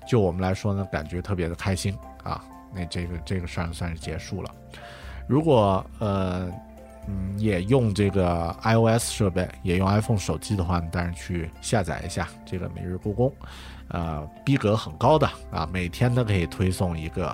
[0.08, 2.44] 就我们来说呢，感觉特别的开心啊。
[2.72, 4.54] 那这个这个事儿算是结束了。
[5.26, 6.48] 如果呃
[7.08, 13.34] 嗯也用这个 iOS 设备，也用 iPhone 手机的话，当然去下载一下这个每日故宫，
[13.88, 17.26] 呃，逼格很高的啊，每天都可以推送一个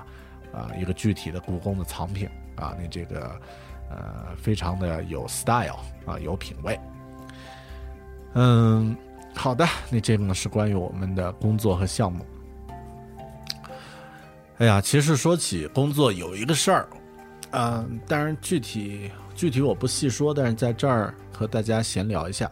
[0.52, 3.40] 啊一个具体的故宫的藏品啊，那这个
[3.90, 6.78] 呃非常的有 style 啊，有品位。
[8.38, 8.94] 嗯，
[9.34, 12.22] 好的，那这个呢是关于我们的工作和项目。
[14.58, 16.88] 哎呀，其实说起工作，有一个事儿，
[17.52, 22.50] 嗯，当然具体具体我不细说，但是在这儿和大家闲聊一下，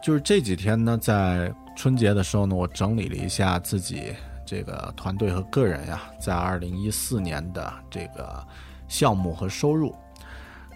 [0.00, 8.46] 就是这几天呢，在春节的时候呢，我整理了一下自己这个团队和个人呀，在二零一四年的这个
[8.86, 9.92] 项目和收入，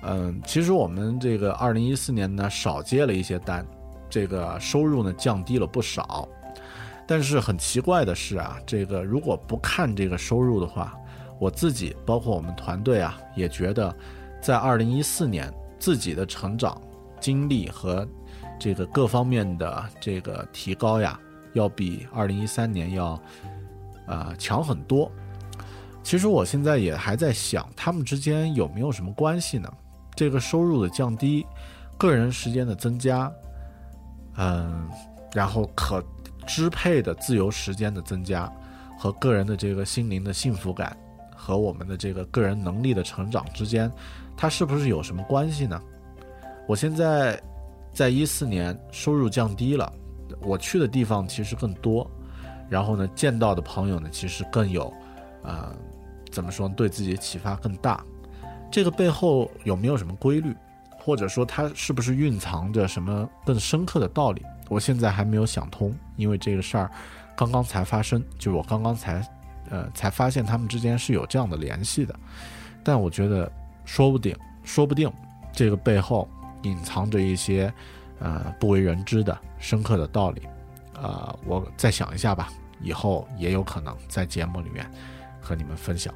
[0.03, 3.65] 嗯，其实我们这个二零一四年呢，少接了一些单，
[4.11, 6.29] 这个收入呢降低了不少。
[7.07, 10.97] 但是很奇怪的是啊，这个如果不看这个收入的话，
[11.39, 13.93] 我自己包括我们团队啊，也觉得，
[14.41, 16.81] 在二零一四年自己的成长
[17.19, 18.07] 经历和
[18.61, 21.19] 这个各方面的这个提高呀，
[21.53, 23.21] 要比二零一三年要
[24.07, 25.11] 啊强很多。
[26.03, 29.69] 其实我现在也还在想，他们之间有没有什么关系呢？
[30.15, 31.45] 这个收入的降低，
[31.99, 33.33] 个人时间的增加，
[34.37, 34.89] 嗯，
[35.35, 36.03] 然后可。
[36.47, 38.51] 支配的自由时间的增加，
[38.99, 40.97] 和个人的这个心灵的幸福感，
[41.37, 43.93] 和我们的这个个人能力的成长之间，
[44.37, 45.81] 它是不是有什么关系呢？
[46.67, 47.41] 我现在
[47.93, 49.93] 在一四年收入降低了，
[50.41, 52.11] 我去的地方其实更多，
[52.69, 54.93] 然后呢，见到的朋友呢其实更有，
[55.45, 55.73] 呃，
[56.33, 58.03] 怎么说，对自己启发更大。
[58.73, 60.57] 这个背后有没有什么规律，
[61.03, 64.45] 或者说它是不是蕴藏着什么更深刻的道理？
[64.69, 66.91] 我现在还没有想通，因为这个事儿
[67.35, 69.27] 刚刚才发生，就我刚刚才，
[69.71, 72.15] 呃，才发现他们之间是有这样的联系的。
[72.85, 73.51] 但我觉得，
[73.85, 75.11] 说不定，说不定，
[75.53, 76.29] 这个背后
[76.63, 77.73] 隐藏着一些，
[78.21, 80.43] 呃，不为人知的深刻的道理。
[80.95, 84.89] 啊，我再想一下吧，以后也有可能在节目里面
[85.41, 86.15] 和你们分享。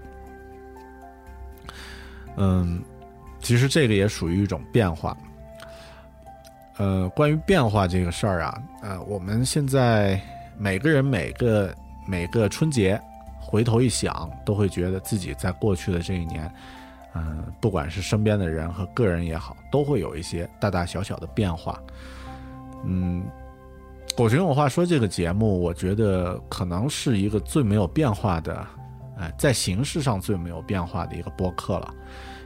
[2.36, 2.82] 嗯，
[3.44, 5.16] 其实这个也属于一种变化。
[6.78, 10.20] 呃，关于变化这个事儿啊，呃，我们现在
[10.58, 11.72] 每个人每个
[12.08, 13.00] 每个春节
[13.38, 16.52] 回头一想，都会觉得自己在过去的这一年，
[17.14, 21.78] 嗯，不管是身边的人和个人也好，都会有一些大大小小的变化。
[22.84, 23.24] 嗯，
[24.16, 28.66] 狗熊有话说这个节目，我觉得可能是一个最没有变化的。
[29.16, 31.94] 哎，在形式上最没有变化的一个播客了，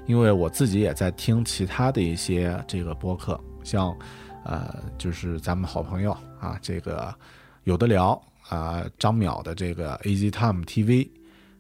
[0.09, 3.95] 因为我自己也在听其他的一些这个播客，像，
[4.43, 7.15] 呃，就是咱们好朋友啊，这个
[7.65, 11.11] 有的聊啊，张淼的这个 Easy Time TV，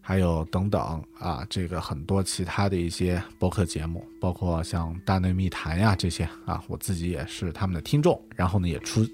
[0.00, 9.06] 还有等等啊，这个很多其他的一些播客节目，包括像大内密谈呀这些啊，我自己也是他们的听众，然后呢也出，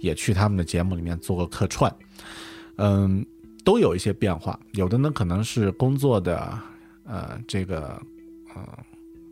[0.00, 1.94] 也去他们的节目里面做个客串，
[2.76, 3.24] 嗯。
[3.64, 6.58] 都有一些变化，有的呢可能是工作的，
[7.04, 8.02] 呃，这个，
[8.54, 8.66] 呃，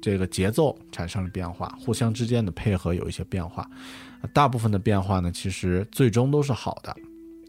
[0.01, 3.69] 这个节奏产生了变化，互相之间的配合有一些变化，
[4.33, 6.95] 大部分的变化呢，其实最终都是好的，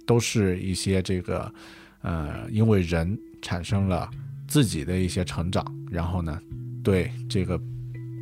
[0.05, 1.53] 都是一些这个，
[2.01, 4.10] 呃，因为人产生了
[4.47, 6.39] 自己的一些成长，然后呢，
[6.84, 7.60] 对这个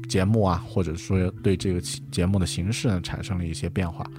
[0.07, 1.81] 节目啊，或者说对这个
[2.11, 4.09] 节目的形式呢，产生了一些变化。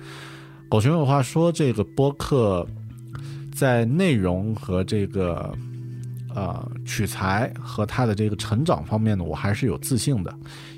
[0.68, 2.66] 狗熊有话说，这个播客。
[3.52, 5.52] 在内容和这个，
[6.34, 10.34] 呃，取材和他的这个成长方面呢，我还是有自信的，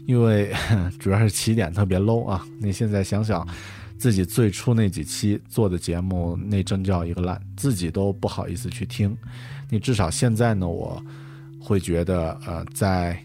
[0.06, 0.52] 因为
[0.98, 2.44] 主要是起点特别 low 啊。
[2.58, 3.46] 你现在想想，
[3.98, 9.16] 自己最初那几期做的节目，那真叫一个烂，自己都不好意思去听。
[9.68, 11.02] 你至少现在呢，我
[11.60, 13.18] 会觉得，呃，在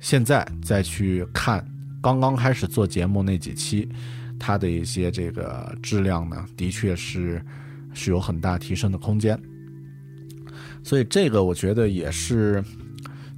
[0.00, 1.66] 现在再去看
[2.02, 3.88] 刚刚开始做节目那几期，
[4.38, 7.44] 它的一些这个质量呢，的确是。
[7.96, 9.40] 是有很大提升的空间，
[10.84, 12.62] 所以这个我觉得也是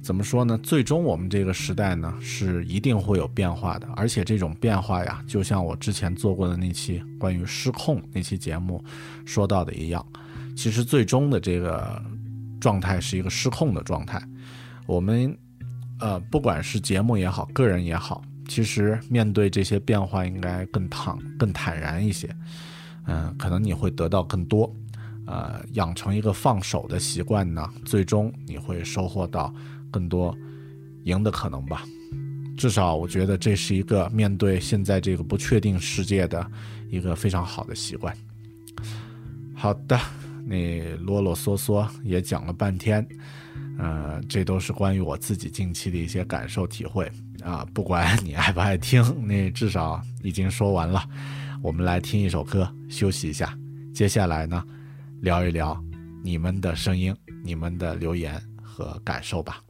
[0.01, 0.57] 怎么说呢？
[0.61, 8.83] 最终我们这个时代呢是一定会有变化的，而且这种变化呀，就像我之前做过的那期关于失控那期节目
[9.25, 10.05] 说到的一样，
[10.55, 12.01] 其实最终的这个
[12.59, 14.21] 状态是一个失控的状态。
[14.85, 15.35] 我们
[15.99, 22.29] 呃，不管是节目也好，个人也好，其实面对这些变化应该更坦更坦然一些。
[23.07, 24.73] 嗯，可能你会得到更多，
[25.27, 29.53] 呃，养成一个放手的习惯呢，最终你会收获到
[29.91, 30.35] 更多
[31.03, 31.83] 赢的可能吧。
[32.57, 36.49] 至少我觉得这是一个面对现在这个不确定世界的
[36.89, 38.15] 一个非常好的习惯。
[39.53, 39.99] 好的，
[40.45, 43.07] 你啰啰嗦嗦也讲了半天，
[43.77, 47.11] 呃，这都是关于我自己近期的一些感受体会
[47.43, 47.67] 啊。
[47.73, 51.03] 不管你爱不爱听，那至少已经说完了。
[51.61, 53.55] 我们来听一首歌，休息一下。
[53.93, 54.63] 接下来呢，
[55.21, 55.81] 聊一聊
[56.23, 59.61] 你们的声音、你们的留言和感受吧。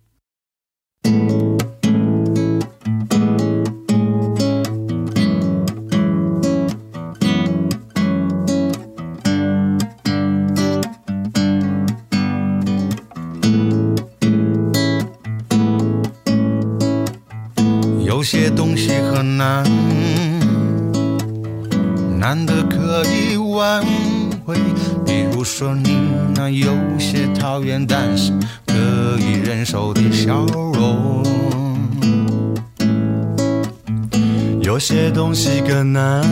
[35.28, 36.24] 东西更难，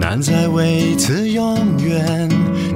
[0.00, 2.26] 难在维持永远。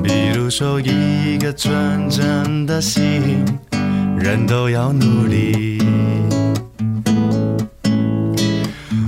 [0.05, 3.43] 比如说一个纯真的心，
[4.19, 5.79] 人都要努力。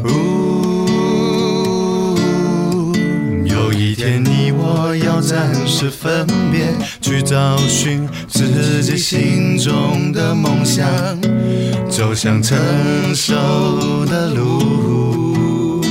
[0.03, 0.87] 呜，
[3.45, 8.09] 有一天你我要暂时分别，去找寻
[12.15, 12.57] 走向成
[13.12, 13.35] 熟
[14.07, 15.83] 的路。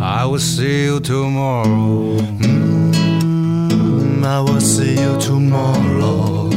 [0.00, 2.20] I will see you tomorrow.
[4.22, 6.52] I will see you tomorrow.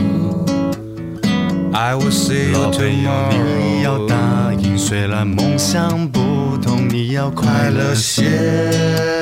[1.74, 3.34] I will see you tomorrow.
[3.34, 6.56] 你要答应，虽然梦想不。
[6.62, 9.15] 痛，你要快乐些。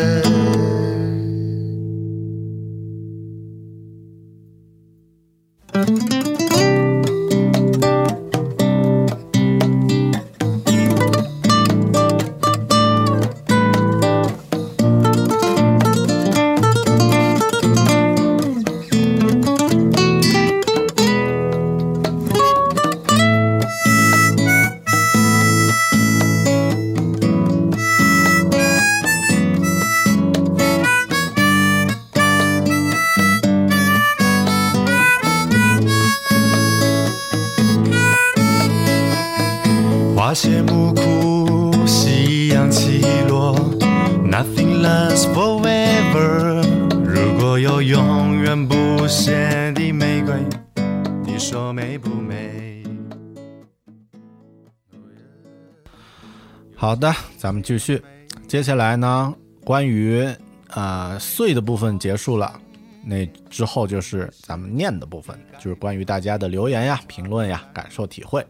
[57.44, 58.02] 咱们继续。
[58.48, 59.36] 接下来呢，
[59.66, 60.26] 关于
[60.70, 62.58] 呃碎的部分结束了，
[63.04, 68.46] 那之后就是咱们念的部分，就是关于大家的留言呀、评论呀、感受体会。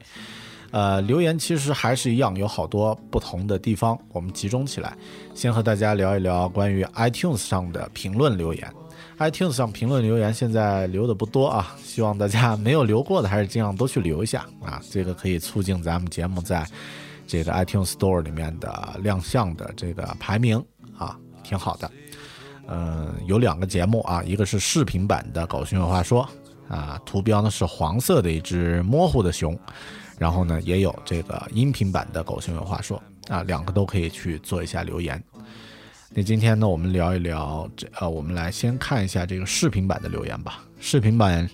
[0.70, 4.96] 呃，留言其实还是一样，有好多不同的地方，我们集中起来，
[5.34, 8.72] 先和大家聊一聊关于 iTunes 上的评论留言。
[9.18, 16.64] iTunes 上评论留言现在留的不多啊，希望大家没有留过的还是尽量都去留一下啊，这个可以促进咱们节目在
[17.28, 20.64] 这个 iTunes Store 里面的亮相的这个排名
[20.98, 21.90] 啊，挺好的。
[22.68, 26.28] 嗯，有两个节目啊，一个是视频版的《狗熊有话说》
[26.74, 29.58] 啊，图标呢是黄色的一只模糊的熊。
[30.18, 33.02] 然后呢，也有这个音频版的《狗熊有话说》
[33.34, 35.22] 啊，两个都可以去做一下留言。
[36.10, 40.64] 那今天呢，我们聊一聊这呃，我们来先看一下这个视频版的留言吧。
[40.80, 41.50] 视频版，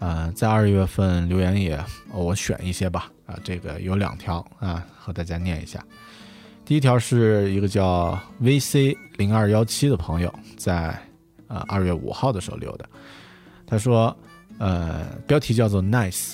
[0.00, 1.78] 呃，在二月份留言也
[2.12, 5.80] 我选一些吧啊，这个有两条啊，和大家念一下。
[6.64, 10.98] 第一条是一个叫 VC 零二幺七的朋友在
[11.46, 12.88] 呃二月五号的时候留的，
[13.64, 14.16] 他说
[14.58, 16.32] 呃，标题叫做 Nice，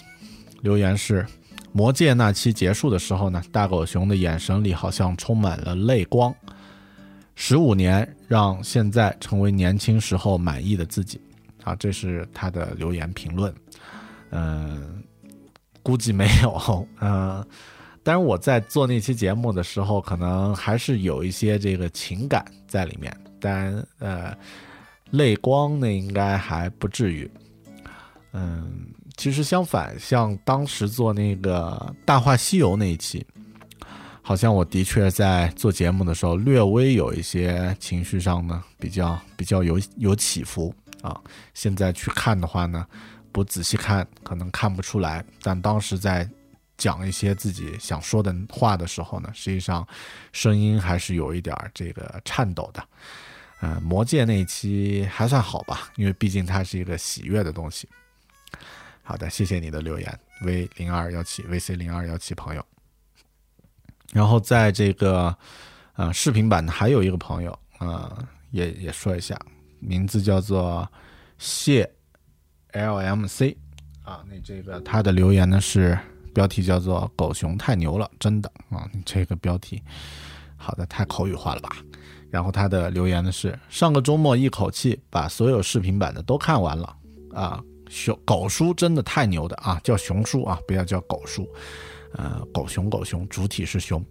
[0.63, 1.27] 留言是。
[1.73, 6.35] 魔戒那期结束的时候呢，大狗熊的眼神里好像充满了泪光。
[7.35, 11.21] 十五年让现在成为年轻时候满意的自己，
[11.67, 13.53] 啊，这是他的留言评论。
[14.31, 15.03] 嗯，
[15.83, 17.45] 估计没有，嗯，
[18.03, 24.33] 但是我在做那期节目的时候，可能还是有一些这个情感在里面，但呃，
[25.11, 27.31] 泪光呢，应该还不至于，
[28.33, 28.87] 嗯。
[29.19, 31.71] 其实相反，像当时做那个
[32.05, 33.27] 《大话西游》那一期，
[34.21, 41.21] 好像我的确在做节目的时候，略微有一些情绪上呢，比较比较有有起伏啊。
[41.55, 42.87] 现在去看的话呢，
[43.33, 46.29] 不仔细看可能看不出来，但当时在
[46.77, 49.87] 讲一些自己想说的话的时候呢，实际上
[50.33, 52.89] 声音还是有一点这个颤抖的。
[53.63, 57.89] 嗯，魔戒那一期还算好吧，因为毕竟它是一个喜悦的东西。
[59.03, 62.65] 好的，谢谢你的留言，v 零二幺七 vc 零二幺七朋友。
[64.13, 65.35] 然后在这个
[65.95, 68.19] 呃视频版的还有一个朋友啊，
[68.51, 69.41] 也也说一下，
[69.81, 70.91] 名字叫做
[71.39, 71.91] 谢
[72.73, 73.57] lmc
[74.03, 75.99] 啊，那这个他的留言呢是
[76.35, 79.83] 标题叫做“狗熊太牛了，真的啊”，你这个标题
[80.57, 81.77] 好的太口语化了吧？
[82.31, 86.97] 然后他的留言呢是上个周末一口气把所有视频版的都看完了
[87.33, 87.63] 啊。
[87.89, 91.49] 熊狗叔真的太牛的啊，叫熊叔啊，不要叫狗叔，
[92.15, 94.05] 呃，狗熊狗熊，主体是熊。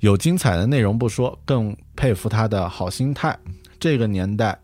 [0.00, 3.38] 有精彩的内容不说，更佩服他的好心态。
[3.78, 4.58] 这个年代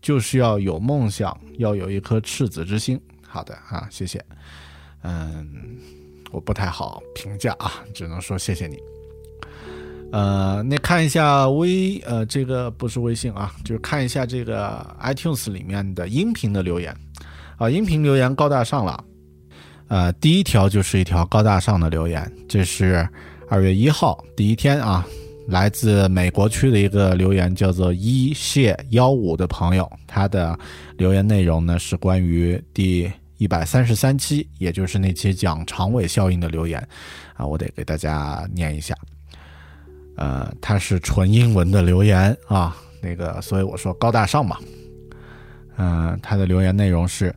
[0.00, 3.00] 就是要有梦想，要有一颗赤子之心。
[3.26, 4.24] 好的啊，谢谢。
[5.02, 5.46] 嗯，
[6.30, 8.78] 我不太好评价啊，只能说谢谢你。
[10.12, 16.96] 呃，那看一下微呃，这个不是微信啊，就是看一下这个 iTunes 里面的音频的留言
[17.56, 19.04] 啊，音频留言高大上了。
[19.88, 23.06] 呃，第一条就是一条高大上的留言，这是
[23.50, 25.04] 二月一号第一天啊，
[25.48, 30.58] 来自美国区的一个留言，叫做一谢幺五的朋友，他的
[30.96, 36.80] 留言内容呢是关于第一百三十三期，也就是那期讲长尾效应的留言
[37.34, 38.94] 啊，我得给大家念一下。
[40.16, 44.56] 呃，它是纯英文的留言啊，那个，所以我说高大上嘛。
[45.76, 47.34] 嗯，他的留言内容是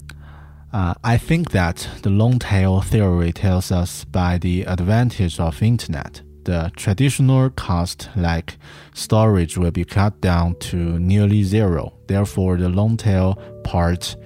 [0.70, 6.71] 啊，I think that the long tail theory tells us by the advantage of internet, the
[6.77, 8.57] traditional cost like
[8.95, 11.93] storage will be cut down to nearly zero.
[12.07, 14.17] Therefore, the long tail part,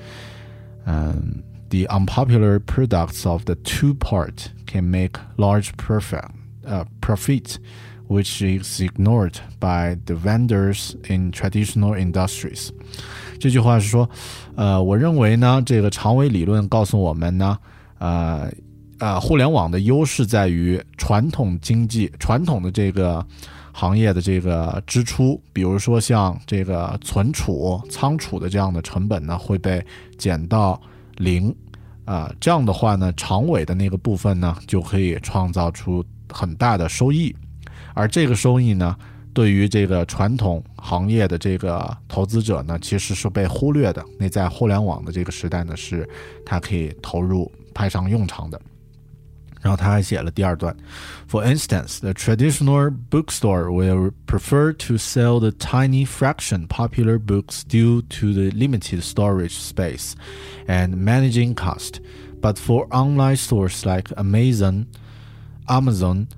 [0.86, 6.24] um, the unpopular products of the two part can make large profit
[6.64, 12.70] 呃 profit。which is ignored by the vendors in traditional industries。
[13.40, 14.08] 这句话是说，
[14.54, 17.58] 呃，我认为呢，这个长尾理论告诉我们呢，
[17.98, 18.48] 呃，
[19.01, 23.25] 呃，互联网的优势在于传统经济、传统的这个
[23.71, 29.83] 行业的这个支出，比如说像这个存储、仓储的这样的成本呢，会被
[30.19, 30.79] 减到
[31.17, 31.53] 零。
[32.05, 37.35] 啊，这样的话呢，长尾的那个部分呢，就可以创造出很大的收益。
[37.95, 38.95] 而这个收益呢，
[39.33, 44.05] 对于这个传统行业的这个投资者呢，其实是被忽略的。
[44.19, 46.07] 那在互联网的这个时代呢，是
[46.45, 48.61] 它可以投入派上用场的。
[49.62, 50.76] 然后他还写了第二段，
[51.26, 58.32] For instance, the traditional bookstore will prefer to sell the tiny fraction popular books due to
[58.32, 60.14] the limited storage space
[60.68, 62.00] and managing cost.
[62.40, 64.86] But for online stores like Amazon,
[65.68, 66.28] Amazon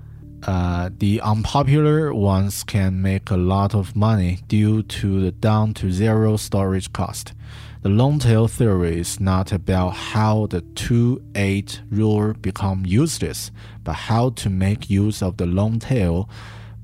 [0.46, 5.90] uh, the unpopular ones can make a lot of money due to the down to
[5.90, 7.34] zero storage cost.
[7.82, 13.51] The long tail theory is not about how the 2-8 rule become useless,
[13.84, 16.28] but how to make use of the long tail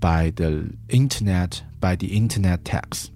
[0.01, 3.09] by the internet by the internet tax.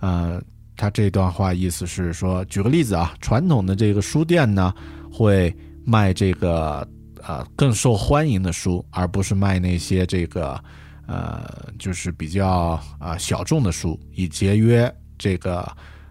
[0.00, 0.42] 呃，
[0.76, 4.72] 他这段话意思是说，举个例子啊，传统的这个书店呢，
[5.10, 5.54] 会
[5.84, 6.86] 卖这个
[7.22, 10.62] 呃更受欢迎的书，而不是卖那些这个
[11.06, 11.48] 呃
[11.78, 15.66] 就是比较啊小众的书，以节约这个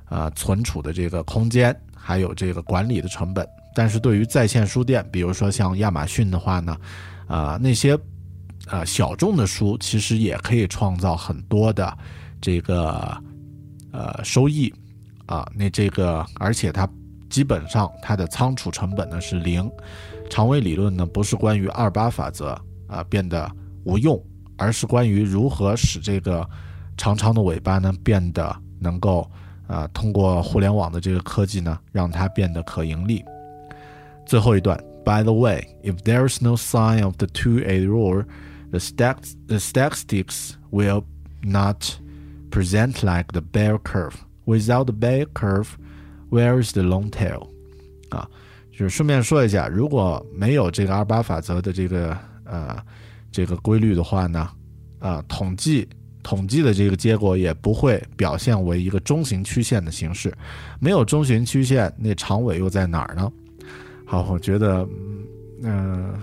[0.08, 3.46] 呃存储的这个空间，还有这个管理的成本。
[3.74, 6.76] 但是对于在线书店，比如说像亚马逊的话呢，
[7.26, 7.98] 啊那些
[8.68, 11.98] 呃小众的书其实也可以创造很多的
[12.40, 13.16] 这个
[13.90, 14.72] 呃收益
[15.26, 15.44] 啊。
[15.54, 16.88] 那这个而且它
[17.28, 19.68] 基本上它的仓储成本呢是零。
[20.30, 23.50] 长尾理论呢，不是关于二八法则啊变得
[23.84, 24.20] 无用，
[24.56, 26.48] 而是关于如何使这个
[26.96, 29.30] 长长的尾巴呢变得能够
[29.66, 33.24] 啊通过互联网的这个科技呢，让它变得可盈利。
[34.26, 38.24] 最后一段，By the way, if there is no sign of the two-eight rule,
[38.70, 41.04] the stack the statistics will
[41.42, 41.98] not
[42.50, 44.14] present like the bear curve.
[44.46, 45.76] Without the bear curve,
[46.30, 47.48] where is the long tail?
[48.10, 48.28] 啊。
[48.76, 52.76] 就是顺便说一下，如果没有这个二八法则的这个呃
[53.30, 54.50] 这个规律的话呢，
[54.98, 55.88] 啊统计
[56.24, 60.34] 统计的这个结果也不会表现为一个中型曲线的形式。
[60.80, 63.30] 没有中型曲线，那长尾又在哪儿呢？
[64.04, 64.88] 好，我觉得
[65.62, 66.14] 嗯，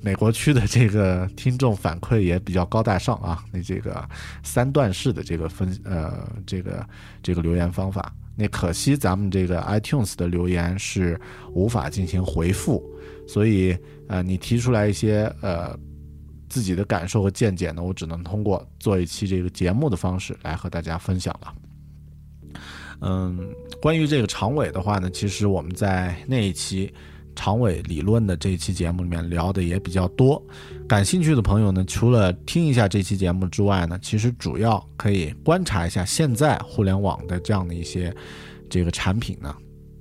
[0.00, 4.02] 美国区的这个听众反馈也比较高大上啊，那这个
[4.42, 6.86] 三段式的这个分呃这个
[7.22, 8.12] 这个留言方法。
[8.36, 11.20] 那可惜咱们这个 iTunes 的留言是
[11.52, 12.82] 无法进行回复，
[13.28, 13.76] 所以
[14.08, 15.78] 呃，你提出来一些呃
[16.50, 21.54] 自己的感受和见解呢，我只能通过做一期这个节目的方式来和大家分享了。
[23.00, 23.48] 嗯，
[23.80, 26.92] 关于这个长尾的话呢，其实我们在那一期。
[27.36, 30.42] 长尾理论的这一期节目里面聊的也比较多，
[30.86, 38.14] 感兴趣的朋友呢，除了听一下这期节目之外呢，其实主要可以观察一下现在互联网的这样的一些
[38.68, 39.56] 这个产品呢，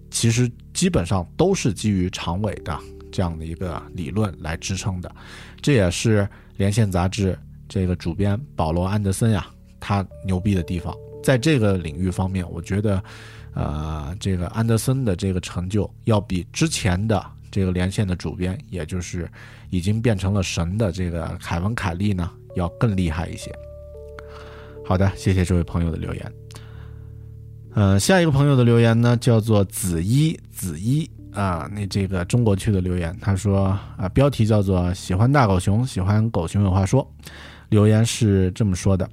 [0.09, 2.77] 其实基本上都是基于长尾的
[3.11, 5.15] 这样的一个理论来支撑的，
[5.61, 7.37] 这也是连线杂志
[7.67, 9.47] 这个主编保罗安德森呀，
[9.79, 13.03] 他牛逼的地方，在这个领域方面，我觉得。
[13.55, 19.29] 呃，这个安德森的这个成就要比之前的这个连线的主编，也就是
[19.71, 23.51] 已经变成了神的这个凯文·凯利呢，要更厉害一些。
[24.85, 26.33] 好的，谢谢这位朋友的留言。
[27.73, 31.09] 呃，下一个朋友的留言呢，叫做子一子一
[31.39, 37.09] 啊，那这个中国区的留言，他说啊，标题叫做喜欢大狗熊，喜欢狗熊有话说。
[37.69, 39.09] 留言是这么说的：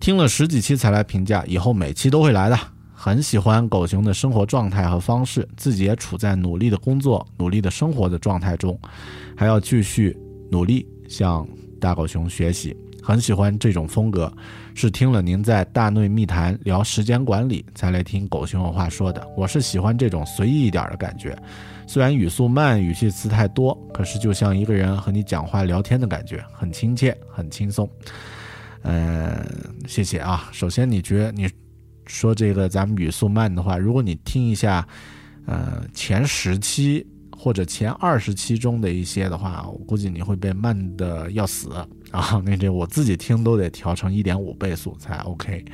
[0.00, 2.58] 听了十几期才来评价，以后每期都会来的。
[2.92, 8.78] 很喜欢狗熊的生活状态和方式，自己也处在努力的工作、努力的生活的状态中，
[9.36, 10.16] 还要继续
[10.50, 11.46] 努力向
[11.78, 12.74] 大狗熊学习。
[13.02, 14.32] 很喜欢这种风格，
[14.74, 19.26] 是听了您在大内密谈聊时间管理才来听狗熊有话说的。
[19.36, 21.36] 我是喜欢这种随意一点的感觉，
[21.86, 27.88] 虽然语速慢、语气词太多，可是就像一个人和你讲话聊天的感觉，很亲切、很轻松。
[28.82, 29.32] 嗯，
[29.86, 30.48] 谢谢啊。
[30.52, 31.48] 首先，你觉得你。
[32.06, 34.86] 说这个咱们语速慢的话，如果你听一下，
[35.46, 37.02] 呃，前十期
[37.34, 41.70] 或者前二十期中的一些的话，我估计你会被慢的要死
[42.14, 42.40] 啊！
[42.44, 45.64] 那这我自己听都得调成一点五倍速才 OK。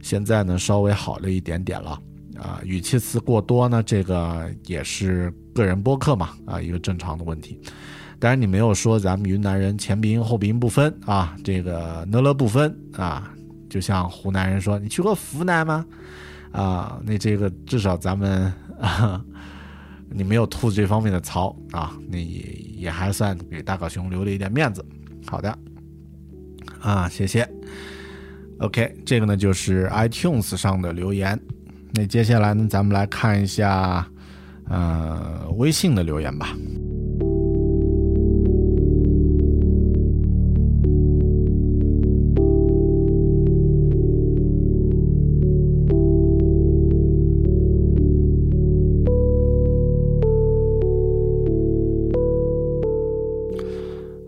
[0.00, 1.90] 现在呢，稍微好了一点点了，
[2.36, 7.60] 啊，语气词过多呢，这个也是个人播客嘛，啊，一个正常的问题。
[8.18, 13.30] 当然，你没有说咱们云南人前鼻音后鼻音不分啊，这个呢了不分啊，
[13.68, 15.84] 就像湖南人说你去过湖南吗？
[16.52, 18.50] 啊，那这个至少咱们
[18.80, 19.22] 啊，
[20.08, 22.40] 你没有吐这方面的槽啊，那也
[22.78, 24.82] 也还算给大狗熊留了一点面子。
[25.26, 25.58] 好的，
[26.80, 27.48] 啊，谢谢。
[28.60, 31.38] OK，这个呢就是 iTunes 上的留言。
[31.92, 34.06] 那接下来呢，咱们来看一下
[34.68, 36.56] 呃微信的留言吧。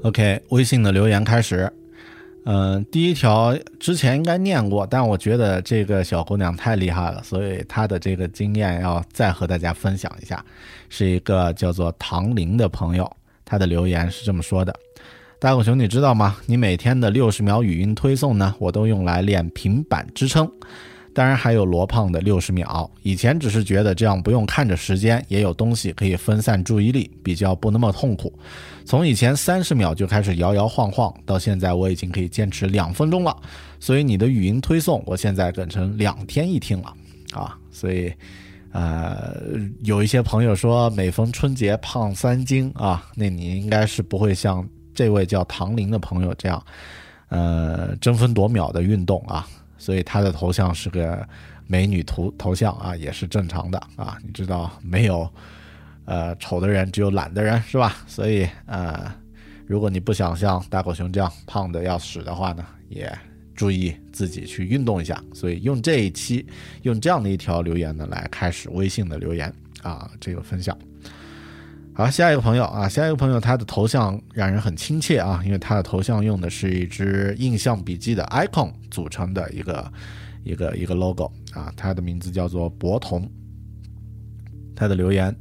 [0.08, 1.70] OK，微信的留言开始。
[2.46, 10.42] 嗯，第一条之前应该念过，但我觉得这个小姑娘太厉害了，所以她的这个经验要再和大家分享一下。
[10.88, 13.10] 是一个叫做唐玲的朋友，
[13.44, 14.74] 她的留言是这么说的
[15.38, 16.38] ：“大狗熊，你知道吗？
[16.46, 20.50] 你每天的六十秒语音推送呢，我都用来练平板支撑。”
[21.18, 28.32] 当然还有罗胖的六十秒，以前只是觉得这样不用看着时间，也有东西可以分散注意力，比较不那么痛苦。
[28.84, 33.36] 从以前三十秒就开始摇摇晃晃，到现在我已经可以坚持两分钟了。
[33.80, 36.94] 所以你的语音推送，我现在改成两天一听了
[37.32, 37.58] 啊。
[37.72, 38.12] 所以，
[38.70, 39.42] 呃，
[39.82, 44.64] 有一些朋友说每逢春节胖三斤啊，那你应该是不会像
[44.94, 46.64] 这位叫唐林的朋友这样，
[47.28, 49.44] 呃，争分夺秒的运动啊。
[49.78, 51.26] 所以他的头像是个
[51.66, 54.18] 美女图头像啊，也是正常的啊。
[54.22, 55.32] 你知道没有？
[56.04, 57.96] 呃，丑的人只有懒的人是吧？
[58.06, 59.12] 所以呃，
[59.66, 63.12] 如果你不想像大狗熊这样胖的要死的话呢，也
[63.54, 65.22] 注意自己去运动一下。
[65.34, 66.46] 所以用这一期
[66.80, 69.52] 用这样的一条留言呢来开始微信的留言
[69.82, 70.74] 啊，这个分享。
[71.98, 79.92] 好，下一个朋友啊，下一个朋友他的头像让人很亲切啊，因为他的头像用的是一只印象笔记的 icon 组成的一个
[80.44, 83.28] 一个一个 logo 啊，他的名字叫做博童。
[84.76, 85.34] 他的留言：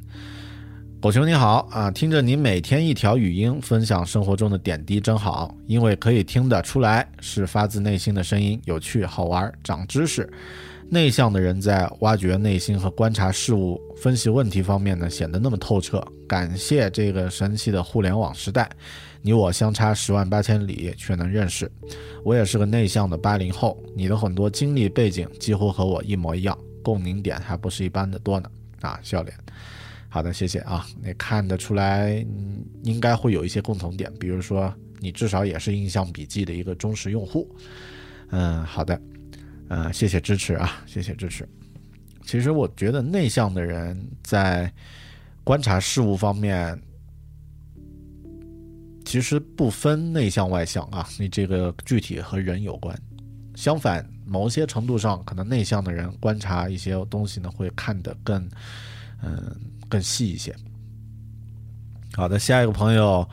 [0.99, 10.28] 狗熊你好啊，听着你每天一条语音分享生活中的点滴真好，因为可以听得出来是发自内心的声音，有趣好玩，长知识。
[10.89, 16.01] 内向的人在挖掘内心和观察事物、分析问题方面呢，显得那么透彻。
[16.27, 18.69] 感谢这个神奇的互联网时代，
[19.21, 21.69] 你我相差十万八千里却能认识。
[22.23, 28.49] 我也是个内向的八零后，你的很多经历背景几乎和我一模一样，共鸣点还不是一般的多呢。
[28.79, 29.35] 啊，笑脸。
[30.07, 30.85] 好的，谢谢啊。
[31.03, 32.25] 你看得出来，
[32.83, 37.53] 应该会有一些共同点，比如说你至少也是印象笔记的一个忠实用户。
[38.29, 38.99] 嗯，好的。
[39.70, 41.47] 呃，谢谢支持啊，谢谢支持。
[42.24, 44.72] 其实我觉得内向的人在
[45.43, 46.80] 观察事物方面，
[49.05, 52.97] 其实不分内向外向啊，你这个具体和人有关。
[53.55, 58.49] 相反，某些程度上，可能内向的人观察一些东西呢，会看得更
[59.24, 59.55] 嗯
[59.89, 60.55] 更细一些。
[62.13, 63.28] 好的，下一个朋友。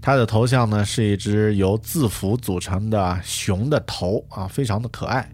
[0.00, 5.26] 他的头像呢是一只由字符组成的熊的头啊，非常的可爱。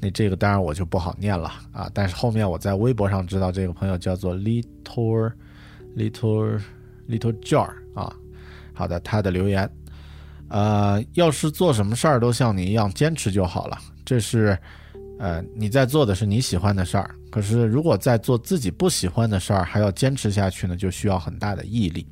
[0.00, 5.30] 那这个当然我就不好念了啊，但是后面我在微博上知道这个朋友叫做 little
[5.96, 6.60] little
[7.08, 8.12] little jar 啊。
[8.72, 9.70] 好的，他的留言，
[10.48, 13.76] 呃，要是做什么事儿都像你一样坚持就好了。
[14.06, 14.58] 这是，
[15.18, 17.14] 呃，你在做的是你喜欢的事儿。
[17.30, 22.06] 可是如果在做自己不喜欢的事儿还要坚持下去呢，就需要很大的毅力。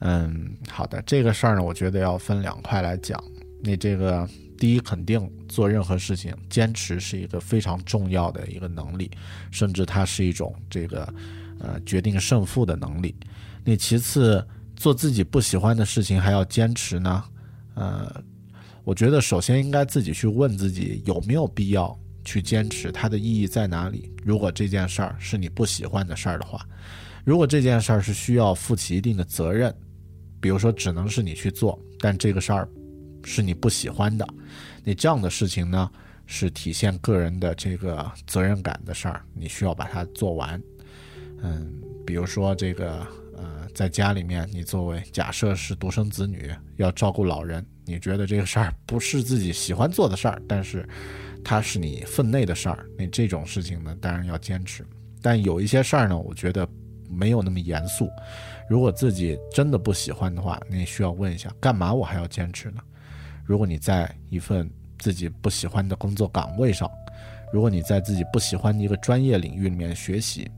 [0.00, 3.18] 嗯，好的，这个事儿呢，我觉得要分两块来讲。
[3.62, 4.28] 你这个
[4.62, 9.10] 第一，肯定做任何事情，坚持是一个非常重要的一个能力，
[9.50, 11.12] 甚至它是一种这个
[11.58, 13.12] 呃决定胜负的能力。
[13.64, 14.46] 你其次，
[14.76, 17.24] 做自己不喜欢的事情还要坚持呢？
[17.74, 18.22] 呃，
[18.84, 24.12] 我觉得首先应该自己去问自己有没有必要去坚持，它的意义在哪里？
[24.24, 26.64] 如果这件事儿是你不喜欢的事儿的话，
[27.24, 29.74] 如果这件事儿是需要负起一定的责任。
[30.40, 32.68] 比如说，只能是你去做，但这个事儿
[33.24, 34.26] 是你不喜欢的，
[34.84, 35.90] 你这样的事情呢，
[36.26, 40.60] 是体现个人的这个责任感的事儿，你需要把它做完。
[41.42, 41.72] 嗯，
[42.06, 43.06] 比如说这个，
[43.36, 50.88] 呃，在家里面，你作为假设是独生子女，要照顾老人，你觉得这个事儿不是自己喜欢做的事儿，但是
[51.44, 54.86] 它是你分内的事儿，那这种事情呢，当然要坚持。
[55.20, 56.68] 但有一些事儿呢，我觉得
[57.08, 58.08] 没有那么严肃。
[58.68, 62.80] 如果自己真的不喜欢的话，你需要问一下，干嘛我还要坚持呢？
[63.44, 66.90] 如果你在一份自己不喜欢的工作岗位上，
[67.52, 70.50] 如果你在自己不喜欢的一个专业领域里面学习，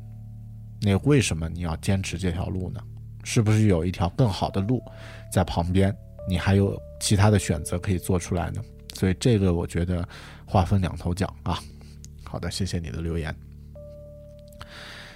[0.80, 2.80] 那为什么你要坚持这条路呢？
[3.24, 4.82] 是不是有一条更好的路
[5.32, 5.96] 在旁边？
[6.28, 8.62] 你还有其他的选择可以做出来呢？
[8.94, 10.06] 所以这个我觉得
[10.46, 11.58] 话分两头讲啊。
[12.22, 13.34] 好的，谢谢你的留言。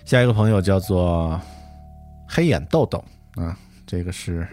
[0.04, 1.38] 下一个朋友叫做
[2.26, 3.04] 黑眼豆豆
[3.34, 4.48] 啊，这个是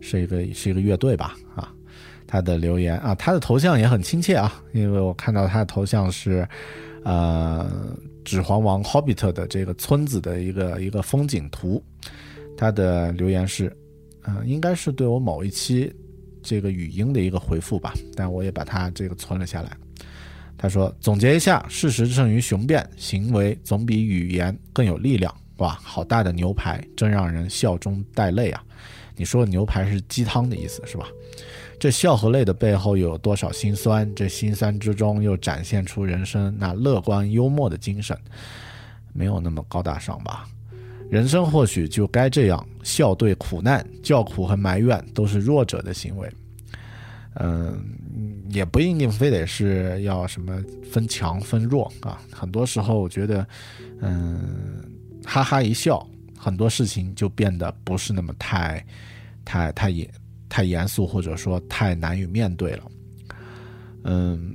[0.00, 1.72] 是一个是一个乐队吧啊。
[2.34, 6.44] 他的留言啊，他的头像也很亲切啊，因为我看到他的头像是
[7.04, 7.70] 呃
[8.24, 11.80] 《指环王》Hobbit 的这个村子的一个一个风景图。
[12.56, 13.72] 他的留言是，
[14.26, 15.94] 嗯，应该是对我某一期
[16.42, 19.70] 这个语音的一个回复吧，但我也把它这个存了下来。
[20.58, 28.60] 他说：“总结一下，事实胜于雄辩，行为总比语言更有力量。”哇，好大的牛排，真让人笑中带泪啊！
[29.14, 31.06] 你说牛排是鸡汤的意思是吧？
[31.78, 34.12] 这笑和泪的背后有多少心酸？
[34.14, 38.16] 这心酸之中又展现出人生那乐观幽默的精神，
[39.12, 40.48] 没有那么高大上吧？
[41.10, 46.32] 人生或许就该这样，笑对苦难，叫苦和埋怨都是弱者的行为。
[47.34, 47.84] 嗯，
[48.48, 52.20] 也不一定非得是要什么分强分弱啊。
[52.32, 53.46] 很多时候，我觉得，
[54.00, 54.82] 嗯，
[55.24, 56.04] 哈哈一笑，
[56.38, 58.84] 很多事情就变得不是那么太、
[59.44, 60.08] 太、太严、
[60.54, 62.84] 太严肃，或者说太难以面对了。
[64.04, 64.54] 嗯，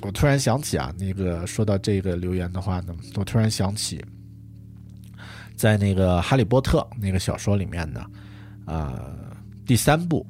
[0.00, 4.02] 我突然想起啊，那个说到这个留言的话呢，我突然想起。
[5.54, 8.00] 在那个《哈利波特》那个小说里面呢，
[8.64, 9.14] 呃，
[9.66, 10.26] 第三部，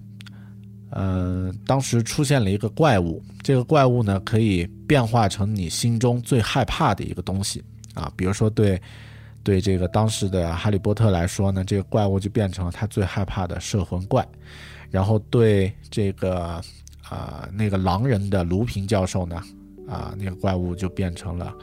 [0.90, 7.62] 呃，当时出现了一个怪物，这个怪物呢可以变化成你心中最害怕的一个东西
[7.94, 8.80] 啊，比如说对，
[9.44, 14.26] 对这个当时的哈利波特来说呢，这个怪物就变成了他最害怕的摄魂怪，
[14.90, 16.60] 然后对这个
[17.08, 19.42] 啊那个狼人的卢平教授呢，
[19.88, 21.54] 啊那个怪物就变成了。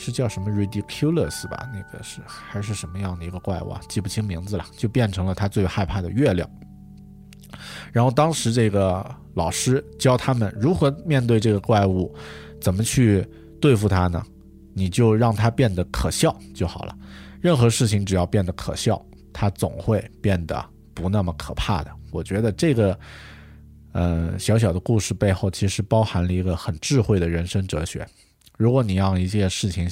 [0.00, 1.68] 是叫什么 ridiculous 吧？
[1.74, 3.80] 那个是还是什么样的一个怪物啊？
[3.88, 6.48] 记不清名字了，就变成了他最害怕的月亮。
[7.90, 9.04] 然后当时这个
[9.34, 12.14] 老师教他们如何面对这个怪物，
[12.60, 13.26] 怎么去
[13.60, 14.24] 对付它呢？
[14.72, 16.96] 你就让它变得可笑就好了。
[17.40, 20.64] 任何事情只要变得可笑，它总会变得
[20.94, 21.90] 不那么可怕的。
[22.10, 22.98] 我觉得这个，
[23.92, 28.06] 呃，小小的故事背后其实包含了一个很智慧的人生哲学。
[28.56, 29.88] 如果你让一件事情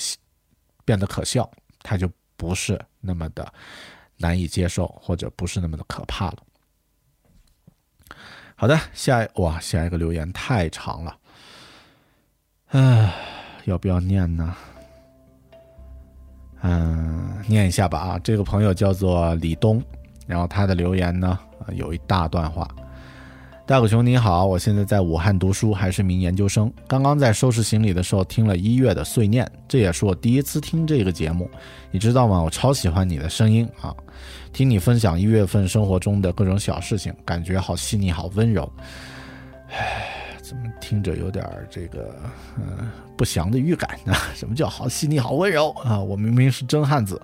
[0.85, 1.51] 变得可笑，
[1.83, 3.53] 它就不是那么的
[4.17, 6.39] 难以接受，或者不是那么的可怕了。
[8.55, 11.19] 好的，下一哇，下一个留言太长了，
[12.69, 13.15] 唉，
[13.67, 14.57] 要不要念呢？
[16.63, 19.81] 嗯，念一下吧啊，这个朋友叫做李东，
[20.27, 21.39] 然后他的留言呢
[21.75, 22.69] 有一大段话。
[23.67, 26.73] 大狗熊你好，我现在在武汉读书，还是名研究生。
[26.87, 31.51] 刚刚在收拾行李的时候听了一月的碎念，这也是我第一次听这个节目。
[31.91, 32.41] 你知道吗？
[32.41, 33.93] 我超喜欢你的声音啊！
[34.53, 38.71] 听你分享一月份生活中的各种小事情，感觉好细腻，好温柔。
[39.71, 42.15] 唉，怎么听着有点这个
[42.57, 44.15] 嗯不祥的预感呢？
[44.33, 45.99] 什么叫好细腻、好温柔啊？
[45.99, 47.21] 我明明是真汉子。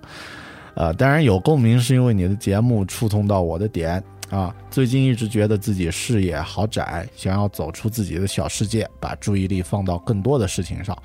[0.75, 4.03] 呃，当然有共鸣，是因为你的节目触痛到我的点。
[4.33, 10.97] 啊，最近一直觉得自己视野好窄，想要走出自己的小世界，把注意力放到更多的事情上。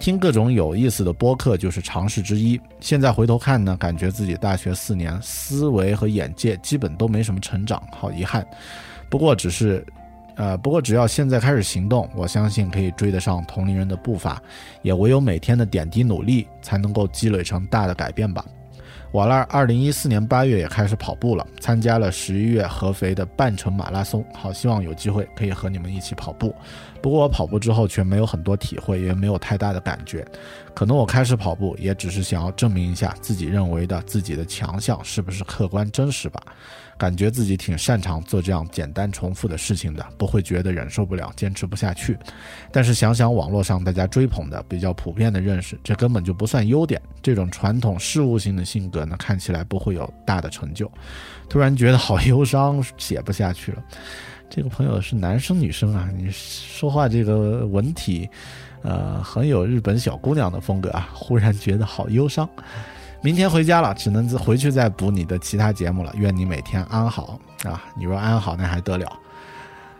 [0.00, 2.60] 听各种有意思的播客就是尝试之一。
[2.80, 8.44] 现在回头看呢，感觉自己大学四年思维和眼界基本都没什么成长，好遗憾。
[9.08, 9.86] 不过只是，
[10.34, 14.42] 呃，不过只要现在开始行动，我相信可以追得上同龄人的步伐。
[14.82, 18.44] 也唯有每天的点滴努力，才能够积累成大的改变吧。
[19.14, 24.24] 瓦拉二零一四年八月也开始跑步了，参加了十一月合肥的半程马拉松。
[24.34, 26.52] 好，希望有机会可以和你们一起跑步。
[27.00, 30.26] 不过我跑步之后却没有很多体会，也没有太大的感觉。
[30.74, 36.42] 可能我开始跑步也只是想要证明一下自己认为的自己的强项是不是客观真实吧。
[36.96, 42.16] 感觉自己挺擅长做这样简单重复的事情的，不会觉得忍受不了、坚持不下去。
[42.72, 47.00] 但是想想网络上大家追捧的比较普遍的认识，这根本就不算优点。
[47.22, 50.90] 这种传统事务性的性格呢，看起来不会有大的成就。
[51.48, 53.82] 突然觉得好忧伤， 写不下去了。
[54.48, 56.08] 这个朋友是男生女生啊？
[56.16, 58.28] 你说话这个文体，
[58.82, 61.08] 呃，很有日本小姑娘的风格啊。
[61.12, 62.48] 忽然觉得好忧伤。
[63.24, 66.12] 明天回家了，只能回去再补你的其他节目了。
[66.14, 67.82] 愿你每天安好啊！
[67.96, 69.18] 你若安好，那还得了？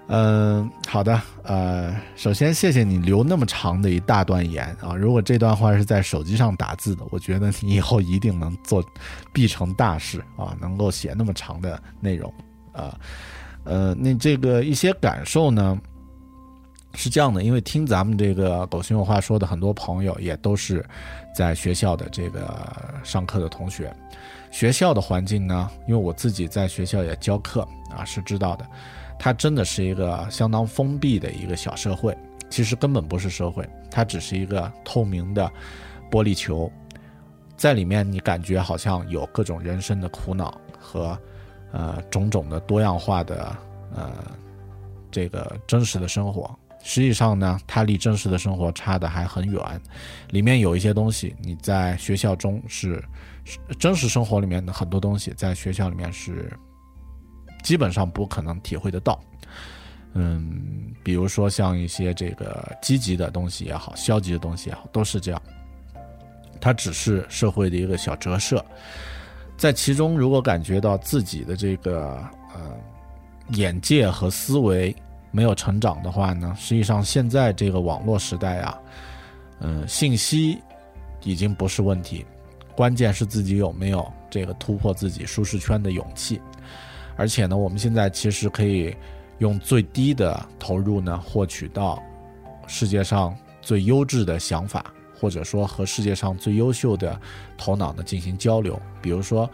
[0.09, 1.19] 嗯，好的。
[1.43, 4.95] 呃，首先谢谢你留那么长的一大段言啊！
[4.95, 8.85] 如果这段话是在手机上打字的，我觉得你以后一定能做
[9.33, 10.55] 必成大事啊！
[10.61, 12.31] 能够写那么长的内容
[12.75, 12.95] 啊，
[13.65, 15.79] 呃，那这个一些感受呢？
[16.95, 20.85] 是这样的，因为听咱们这个狗熊有话说的很多朋友也都是
[21.35, 22.57] 在学校的这个
[23.03, 23.95] 上课的同学。
[24.51, 28.65] 学校的环境呢，因为我自己在学校也教课啊，是知道的，
[29.19, 32.17] 它真的是一个相当封闭的一个小社会。
[32.49, 35.51] 其实根本不是社会，它只是一个透明的
[36.09, 36.71] 玻璃球，
[37.57, 41.19] 在里面你感觉好像有各种人生的苦恼和
[41.73, 43.57] 呃种种的多样化的
[43.93, 44.13] 呃
[45.11, 46.57] 这个真实的生活。
[46.87, 49.81] 实际上呢，它离真实的生活差的还很远。
[50.29, 53.03] 里面有一些东西，你在学校中是
[53.79, 56.53] 真实生活里面的很多东西，在学校里面是
[57.63, 59.19] 基本上不可能体会得到。
[60.13, 65.43] 嗯，比如说像一些这个积极的东西也好，消极的东西也好，都是这样。
[66.61, 68.63] 它只是社会的一个小折射，
[69.57, 72.23] 在其中如果感觉到自己的这个
[72.55, 72.77] 呃
[73.53, 74.95] 眼界和思维。
[75.35, 78.79] 没有成长的话呢，实际上现在这个网络时代啊，
[79.59, 80.63] 嗯，信息
[81.25, 82.25] 已经不是问题，
[82.77, 86.41] 关键是自己有没有这个突破自己舒适圈的勇气。
[87.17, 88.95] 而且呢，我们现在其实可以
[89.39, 92.01] 用最低的投入呢，获取到
[92.69, 97.21] 世界上最优质的想法，或者说和世界上最优秀的
[97.59, 98.81] 头脑呢进行交流。
[99.03, 99.51] 比如说，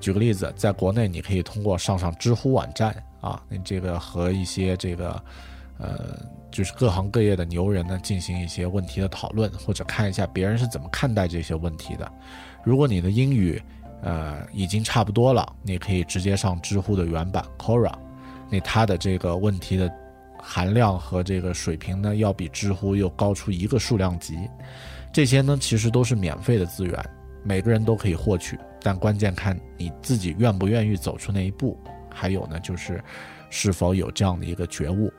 [0.00, 2.94] 举个例子，在国内你可以通过上上知乎网站。
[3.24, 5.24] 啊，你这个和一些这个，
[5.78, 6.20] 呃，
[6.50, 12.12] 就是各行各业的牛人呢，进行一些问题的讨论，或者看一下别人是怎么看待这些问题的。
[12.62, 13.60] 如果你的英语，
[14.02, 17.94] 呃，已经差不多了，你可以直接上知乎的原版 Qora，
[18.50, 19.90] 那它的这个问题的
[20.38, 24.36] 含量和这个水平呢，要比知乎又高出一个数量级。
[25.10, 27.10] 这些呢，其实都是免费的资源，
[27.42, 31.78] 每个人都可以获取，但关键看你自己愿不愿意走出那一步。
[32.14, 33.02] 还有呢，就是
[33.50, 35.12] 是否有这样的一个觉悟。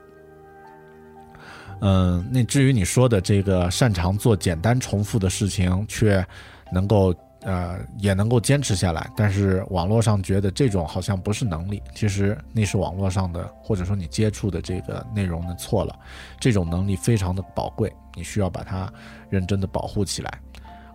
[1.80, 6.26] 嗯，那至于你说的这个擅长做简单重复的事情，却
[6.72, 15.94] 能够呃也能够坚持下来，但是网络上觉得这种好像不是能力，其实那是网络上的或者说你接触的这个内容呢错了。
[16.40, 18.90] 这种能力非常的宝贵，你需要把它
[19.28, 20.40] 认真的保护起来。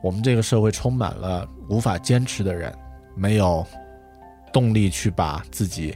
[0.02, 2.76] 我们这个社会充满了无法坚持的人，
[3.16, 3.64] 没有。
[4.52, 5.96] 动力去把自己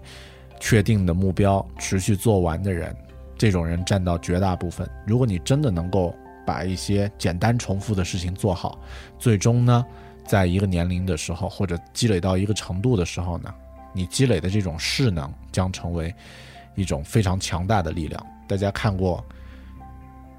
[0.60, 2.96] 确定的目标持续做完的人，
[3.38, 4.90] 这种人占到绝大部分。
[5.06, 8.80] 如果你真的能够把一些简单重复的事情做好，
[9.20, 9.86] 最终呢，
[10.26, 13.54] 在一个年龄的时候，或者积累到一个程度的时候呢，
[13.94, 16.14] 你积累的这种势能将成为
[16.76, 18.26] 一种非常强大的力量。
[18.48, 19.24] 大家看过《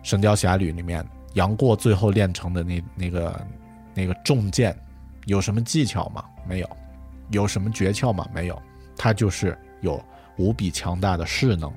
[0.02, 1.04] 神雕侠侣》里面
[1.34, 3.46] 杨过最后练成的那那个
[3.94, 4.76] 那个重剑，
[5.26, 6.24] 有什么技巧吗？
[6.48, 6.76] 没有。
[7.30, 8.26] 有什么诀窍吗？
[8.32, 8.60] 没有，
[8.96, 10.02] 他就是有
[10.36, 11.72] 无比强大的势能，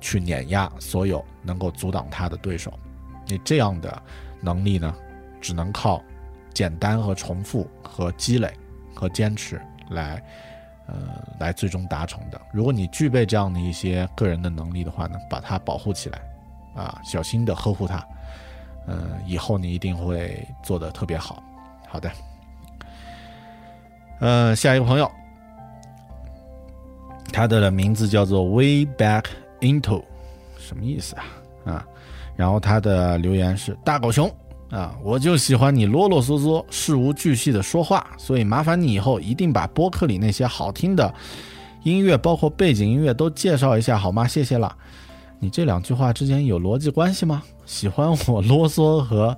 [0.00, 2.72] 去碾压所有能够阻挡他的对手。
[3.26, 4.02] 你这样的
[4.40, 4.94] 能力呢，
[5.40, 6.02] 只能靠
[6.52, 8.52] 简单和重复和积累
[8.94, 10.22] 和坚持来，
[10.86, 10.96] 呃，
[11.38, 12.40] 来最终达成的。
[12.52, 16.18] 如果你具备这样的一些个人的能力的话呢，把它保护起来，
[16.74, 18.04] 啊，小心的呵护它，
[18.86, 21.42] 嗯，以后你一定会做得特别好。
[21.86, 22.10] 好的。
[24.20, 25.10] 呃，下一个朋友，
[27.32, 29.24] 他的名字叫做 Way Back
[29.60, 30.02] Into，
[30.58, 31.24] 什么意思啊？
[31.64, 31.86] 啊，
[32.34, 34.28] 然后他的留言是大狗熊
[34.70, 41.12] 啊，我就喜欢你啰啰嗦嗦、事无巨细的说话，所以麻烦你以后一定把播客里那些好听的
[41.84, 44.26] 音乐，包括背景音乐都介绍一下好吗？
[44.26, 44.74] 谢谢了。
[45.38, 47.42] 你这两句话之间有逻辑关系吗？
[47.64, 49.36] 喜欢我啰嗦和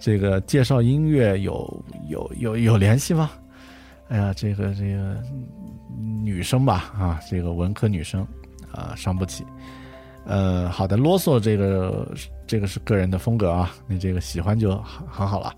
[0.00, 3.30] 这个介绍音乐有有有有联系吗？
[4.08, 5.16] 哎呀，这个这个
[6.22, 8.26] 女生吧，啊，这个文科女生，
[8.72, 9.44] 啊，伤不起。
[10.24, 12.12] 呃，好的，啰嗦，这个
[12.46, 15.54] 这个是个人的风格啊，你这个喜欢就很好了。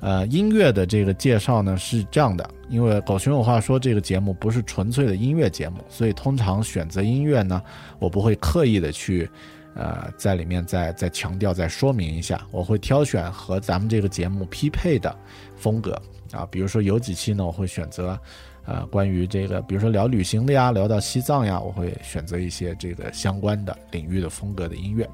[0.00, 7.62] 呃，音乐的这个介绍呢是这样的，因为狗熊有话说，这个节目不是纯粹的音乐节目，所以通常选择音乐呢，
[7.98, 9.28] 我不会刻意的去，
[9.74, 15.16] 呃，在里面再再强调、再说明一下，我会挑选和咱们这个节目匹配的
[15.56, 16.00] 风格。
[16.32, 18.16] 啊，比如说有几期呢，我会选择，
[18.64, 25.08] 呃，关于这个，比如说聊旅行的呀，聊到西藏呀，我会选择一些这个相关的领域的风格的音乐。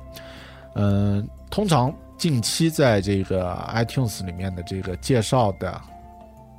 [0.75, 5.81] 嗯，通常近期在这个 iTunes 里面的这个介绍的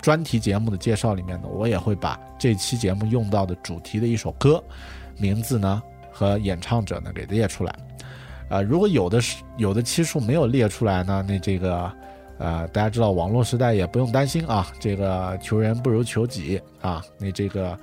[0.02, 4.64] 专题节目的介绍里面呢，我也会把这期节目用到的主题的一首歌
[5.18, 7.76] 名字呢和演唱者呢给列出来。
[8.50, 11.92] 啊，如果有的是有的期数没有列出来呢，那这个。
[12.40, 17.04] 呃，大家知道网络时代也不用担心啊，这个求人不如求己啊。
[17.18, 17.76] 那这个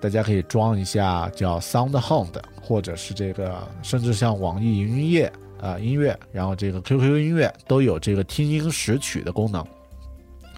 [0.00, 2.32] 大家可以装一下叫 SoundHound，
[2.62, 5.30] 或者是这个甚至像网易云音乐
[5.60, 9.62] 啊、音乐，然后这个 QQ 音乐都有这个听音识曲的功能。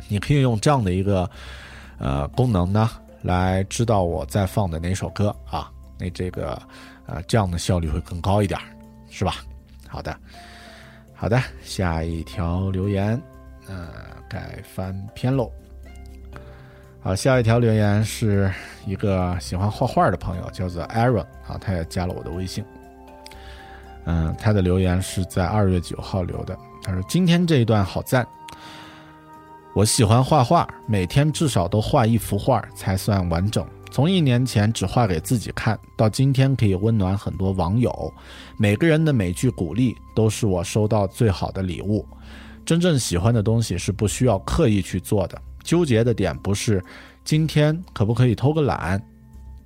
[0.07, 1.29] 你可以用这样的一个
[1.99, 2.89] 呃功能呢，
[3.23, 6.57] 来知道我在放的哪首歌啊，那这个
[7.07, 8.67] 呃这样的效率会更高一点儿，
[9.13, 9.35] 是吧？
[9.87, 10.17] 好的，
[11.15, 13.21] 好的，下一条留言，
[13.69, 13.89] 呃，
[14.27, 15.53] 该翻篇喽。
[17.03, 18.51] 好，下一条留言是
[18.87, 22.65] 一个喜欢画画的朋友，叫做 Aaron 啊，他也加了我的微信。
[24.07, 28.27] 嗯，他的留言是在二月九号留的，他说：“今天这一段好赞。
[29.75, 33.67] 我喜欢画画，每天至少都画一幅画才算完整。
[33.93, 38.13] 从一年前只画给自己看，到今天可以温暖很多网友。
[38.57, 42.03] 每个人的每句鼓励都是我收到最好的礼物。
[42.65, 45.39] 真正喜欢的东西是不需要刻意去做的。
[45.63, 46.83] 纠结的点不是
[47.23, 48.99] 今天可不可以偷个懒，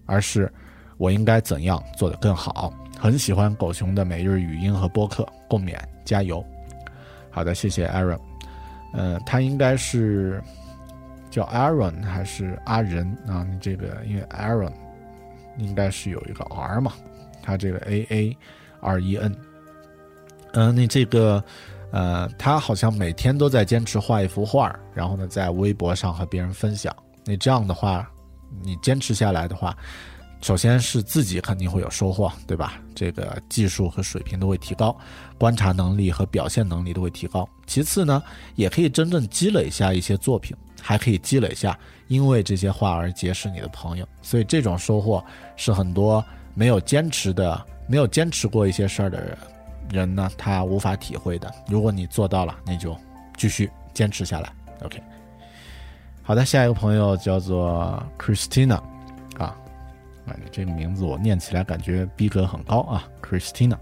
[0.06, 0.52] 而是
[0.96, 2.74] 我应该怎样做得更好。
[2.98, 6.44] 很喜欢狗熊的每日语音和播客，共勉，加油！
[7.30, 8.18] 好的，谢谢 Aaron。
[8.92, 10.42] 呃，他应该是
[11.36, 13.46] 叫 Aaron 还是阿仁啊？
[13.46, 14.72] 你这个因为 Aaron
[15.58, 16.94] 应该是有一个 R 嘛，
[17.42, 18.38] 他这个 A A
[18.80, 19.36] R E N。
[20.54, 21.44] 嗯、那这个
[21.90, 26.90] 呃，他好像每天都在坚持画一幅画，然后呢，在微博上和别人分享。
[27.26, 28.10] 那这样的话，
[28.62, 29.76] 你坚持下来的话，
[30.40, 32.80] 首先是自己肯定会有收获，对吧？
[32.94, 34.96] 这个技术和水平都会提高，
[35.36, 37.46] 观察能力和表现能力都会提高。
[37.66, 38.22] 其次呢，
[38.54, 44.06] 也可以真正积累下一些作品，还可以积累下因为这些话而结识你的朋友。
[44.22, 45.24] 所以这种收获
[45.56, 46.24] 是很多
[46.54, 49.38] 没有坚持的、没有坚持过一些事儿的人
[49.90, 51.52] 人呢，他无法体会的。
[51.68, 52.96] 如果你做到了，那就
[53.36, 54.52] 继续坚持下来。
[54.82, 55.02] OK。
[56.22, 58.80] 好的，下一个朋友叫做 Christina，
[59.38, 59.54] 啊，
[60.26, 63.76] 啊，这个名字我念起来感觉逼格很高啊，Christina。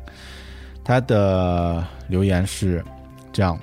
[0.84, 2.84] 他的留言是
[3.32, 3.58] 这样：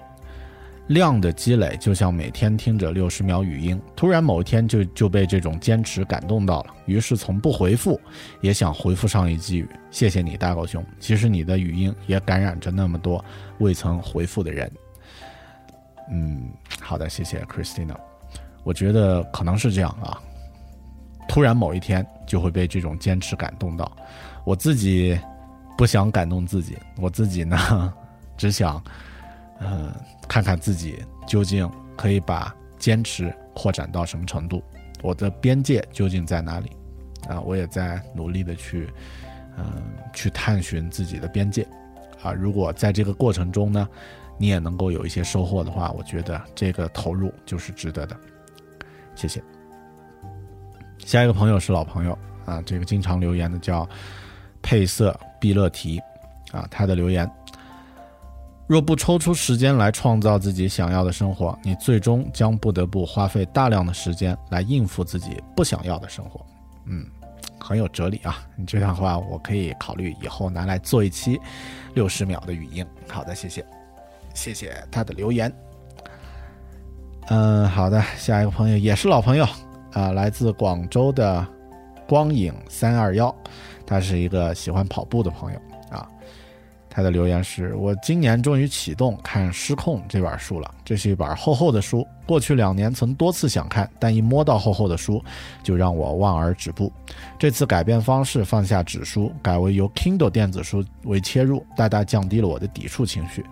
[0.94, 8.00] 量的积累就像每天听着六十秒语音，突然某一天就就被这种坚持感动到了，于是从不回复
[8.42, 10.84] 也想回复上一句：谢谢你，大狗熊。
[11.00, 13.24] 其实你的语音也感染着那么多
[13.60, 14.72] 未曾回复的人。
[16.12, 17.96] 嗯，好的，谢谢 Christina。
[18.64, 20.20] 我觉得可能是这样啊，
[21.28, 23.92] 突然某一天就会被这种坚持感动到。
[24.44, 25.18] 我自己
[25.78, 27.94] 不想感动自己，我自己呢，
[28.36, 28.84] 只想，
[29.60, 29.96] 呃，
[30.32, 34.64] 看看自己究竟可以把坚持扩展到什么程度，
[35.02, 36.72] 我的边界究竟在哪里？
[37.28, 38.90] 啊，我也在努力的去，
[39.58, 39.66] 嗯、
[40.14, 41.68] 去探寻自己的边界。
[42.24, 43.86] 啊，如果在这个过程中呢，
[44.38, 48.16] 你也能够有一些收获的话，我觉得这个投入就是值得的。
[49.16, 49.44] 谢谢。
[51.00, 53.86] 下一个朋友是老朋友啊，这个经常留言的叫
[54.62, 56.00] 配色毕乐提
[56.54, 57.30] 啊，他的留言：
[58.72, 66.40] 若不抽出时间来创造自己想要的生活，你最终将不得不花费大量的时间来应付自己不想要的生活。
[66.86, 67.06] 嗯，
[67.60, 68.48] 很有哲理啊！
[68.56, 71.38] 你这段话我可以考虑以后拿来做一期
[71.96, 72.86] 六十秒的语音。
[73.10, 73.66] 好的，谢谢，
[74.34, 75.54] 谢谢他的留言。
[77.28, 79.46] 嗯，好的，下一个朋友也是老朋友
[79.92, 81.46] 啊，来自广州的
[82.08, 83.36] 光影三二幺，
[83.86, 85.60] 他是一个喜欢跑步的朋友。
[86.94, 92.06] 他的留言是：我今年终于启动看《失控》这本书了，这是一本厚厚的书。
[92.28, 95.24] 过去两年曾多次想看，但一摸到厚厚的书，
[95.64, 96.92] 就让我望而止步。
[97.40, 103.46] 这次改变方式，放下纸书，改为由 Kindle 电子书为切入，大大降低了我的抵触情绪。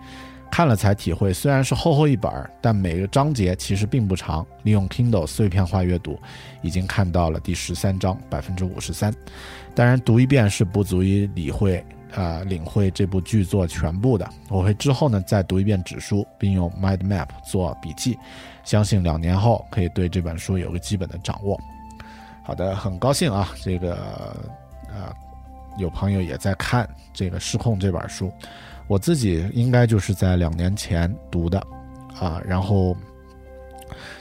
[0.50, 2.30] 看了才体会，虽然是厚厚一本，
[2.60, 4.44] 但每个章节其实并不长。
[4.64, 6.18] 利用 Kindle 碎片化阅读，
[6.60, 9.14] 已经看到了第十三章，百分之五十三。
[9.74, 11.84] 当然，读一遍是不足以理会、
[12.14, 14.28] 呃领会这部剧作全部的。
[14.48, 18.18] 我会之后呢再读一遍纸书，并用 Mind Map 做笔记，
[18.64, 21.60] 相信两年后可以对这本书有个基本的掌握。
[22.42, 23.94] 好的，很高兴啊，这个
[24.88, 25.12] 呃
[25.78, 28.32] 有朋友也在看这个《失控》这本书。
[28.88, 31.64] 我自己应该就是在两年前读的，
[32.18, 32.96] 啊，然后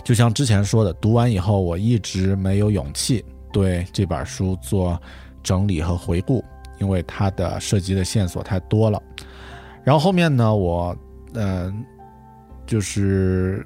[0.04, 5.02] 就像之前说的，读完以后我一直没有勇气对这本书做
[5.42, 6.46] 整理和回顾，
[6.80, 9.02] 因为它的涉及的线索太多了。
[9.84, 10.96] 然后后面呢，我
[11.34, 11.86] 嗯、
[12.66, 13.66] 就是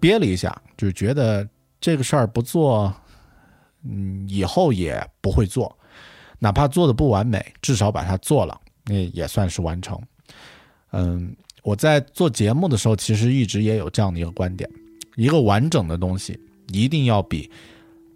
[0.00, 1.48] 憋了一下，就觉得
[1.80, 2.92] 这个事儿不做，
[3.82, 5.76] 嗯，以后也不会做，
[6.38, 10.00] 哪怕做的不完美，至少把它做了，那也算是完成。
[10.92, 14.68] 嗯，我在做节目的时候，其实一直也有这样的一个观点：
[15.16, 16.38] 一个完整的东西，
[16.72, 17.50] 一定要比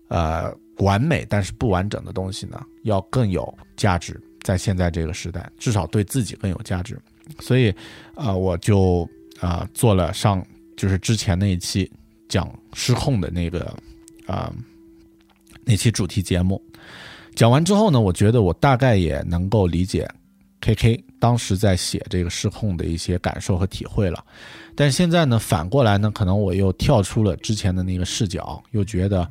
[0.09, 4.21] 呃完美但是不完整的东西呢，要更有价值。
[4.43, 6.97] 在现在这个时代，至少对自己更有价值。
[7.41, 7.75] 所以
[8.15, 9.09] 啊、我就
[9.41, 10.45] 啊、做了上
[10.77, 11.91] 就是之前那一期
[12.29, 13.77] 讲失控的那个
[14.27, 14.53] 啊、
[15.65, 16.63] 那期主题节目。
[17.35, 20.09] 讲完之后呢，我觉得我大概也能够理解
[20.61, 24.25] K K 当时在写这个失控的一些感受和体会了。
[24.77, 29.29] 但现在呢，反过来呢，可能我又跳出了之前的那个视角，又觉得，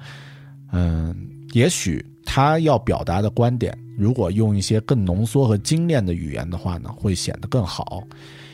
[0.76, 1.16] 嗯，
[1.54, 8.04] 也许他要表达的观点，如果用一些更浓缩和精炼的语言的话呢，会显得更好。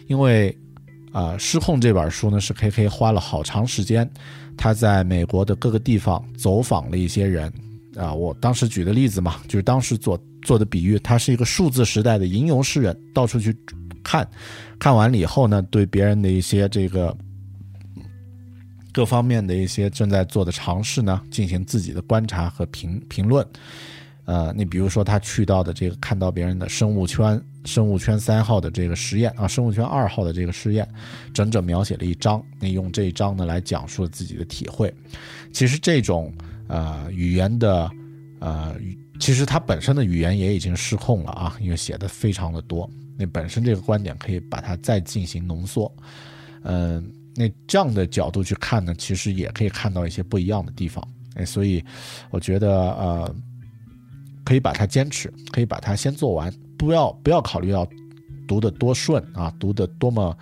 [0.07, 0.55] 因为，
[1.11, 4.09] 啊、失控》这本书呢，是 K K 花了好长时间，
[4.55, 7.51] 他在美国的各个地方走访了一些人。
[7.95, 13.53] 啊，我当时举的例子嘛，就是当时做做的比喻，他是一个数字时代的吟游诗人，到处去
[14.01, 14.25] 看，
[14.79, 17.13] 看完了以后呢，对别人的一些这个
[18.93, 23.45] 各方面的一些正在做的尝试呢，进行自己的观察和评评论。
[24.25, 30.87] 呃，你比如说他去到的这个看到别人的生物圈生物圈三号的这个实验啊，生物圈二号的这个实验，
[31.33, 32.41] 整整描写了一章。
[32.59, 34.93] 你用这一章呢来讲述自己的体会。
[35.51, 36.31] 其实这种
[36.67, 37.89] 呃语言的
[38.39, 38.75] 呃，
[39.19, 42.89] 其实它本身的语言也已经失控了啊，因为写的非常的多。
[43.17, 45.91] 那本身这个观点可以把它再进行浓缩。
[46.63, 51.05] 嗯、那这样的角度去看呢，其实也可以看到一些不一样的地方。
[51.35, 51.83] 哎，所以
[52.29, 53.35] 我觉得呃，
[54.43, 57.87] 可以把它坚持，可以把它先做完，不要不要考虑到
[58.47, 60.37] 读的多顺啊，读的多么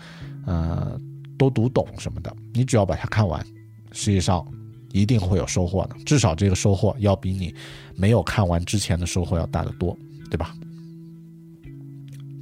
[0.47, 0.99] 呃
[1.37, 3.45] 都读懂什么的，你只要把它看完，
[3.91, 4.43] 实际上
[4.91, 5.95] 一定会有收获的。
[6.05, 7.53] 至少这个收获要比你
[7.95, 9.95] 没有看完之前的收获要大得多，
[10.31, 10.55] 对吧？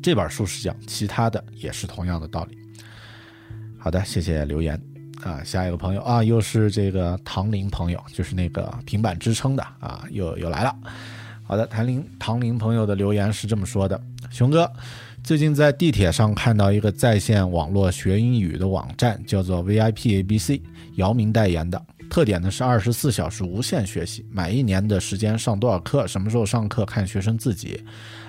[0.01, 2.57] 这本书是讲，其他的也是同样的道理。
[3.87, 4.77] 好的，谢谢留言
[5.23, 10.75] 啊，下一个朋友啊，又是这个唐林朋友，就是那个平板支撑的啊，又又来了。
[11.41, 13.97] 好的，唐林唐林朋友的留言是这么说的：
[14.29, 14.69] 熊哥，
[15.23, 20.61] 最近在地铁上看到一个在线网络学英语的网站，叫做 VIP ABC，
[20.95, 21.81] 姚明代言的。
[22.09, 27.81] 特点呢是二十四小时无限学习，买一年的时间上多少课，什么时候上课看学生自己。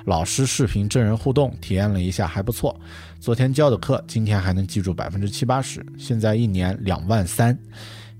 [0.04, 2.78] 老师视频真人互动，体验了一下还不错。
[3.20, 5.84] 昨天教的课，今天还能记住百分之七八十。
[5.98, 7.58] 现在一年两万三，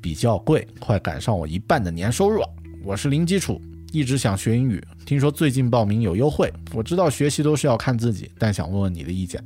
[0.01, 2.49] 比较贵，快赶上我一半的年收入了。
[2.85, 3.61] 我是零基础，
[3.93, 6.53] 一直想学英语，听说最近报名有优惠。
[6.75, 9.43] 我知道学习都是要看自己，但想问问你的意见。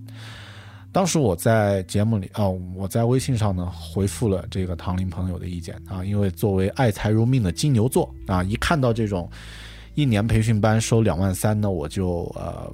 [0.91, 9.31] 当时我在节目里哦，我在微信上呢回复了这个唐林朋友的意见啊，因为作为爱财如命的金牛座啊，一看到这种
[9.95, 12.73] 一年培训班收两万三呢，我就呃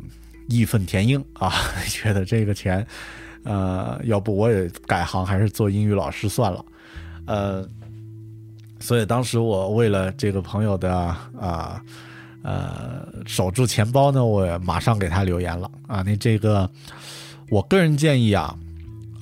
[0.49, 1.53] 义愤填膺啊，
[1.89, 2.87] 觉得这个钱
[3.45, 6.64] 呃，要不我也改行还是做英语老师算了，
[7.27, 7.69] 呃，
[8.81, 10.93] 所以当时我为了这个朋友的
[11.39, 11.83] 啊
[12.43, 16.69] 呃守住钱包呢，我马上给他留言了啊，那这个。
[17.51, 18.55] 我个人建议啊，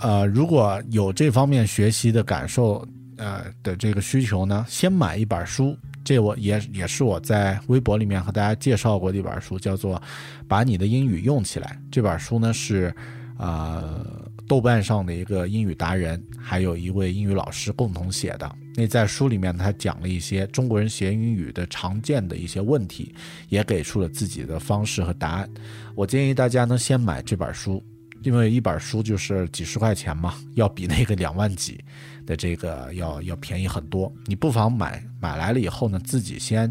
[0.01, 2.85] 呃，如果有这方面学习的感受，
[3.19, 5.77] 呃的这个需求呢，先买一本书。
[6.07, 9.97] 这我也也是我在微博里面和大家介绍过的一本书，叫做
[10.47, 11.77] 《把你的英语用起来》。
[11.91, 12.95] 这本书呢是
[13.39, 14.07] 呃
[14.47, 18.49] 豆瓣上的一个英语达人，还有一位英语老师共同写的。
[18.77, 23.13] 那在书里面，他讲了一些中国人学英语的常见的一些问题，
[23.49, 25.51] 也给出了自己的方式和答案。
[25.97, 27.83] 我建议大家呢先买这本书。
[28.27, 31.79] 因为一本书就是几十块钱嘛，要比那个两万几
[32.27, 34.13] 的这个要要便宜很多。
[34.25, 36.69] 你不妨买买来了以后呢，自己先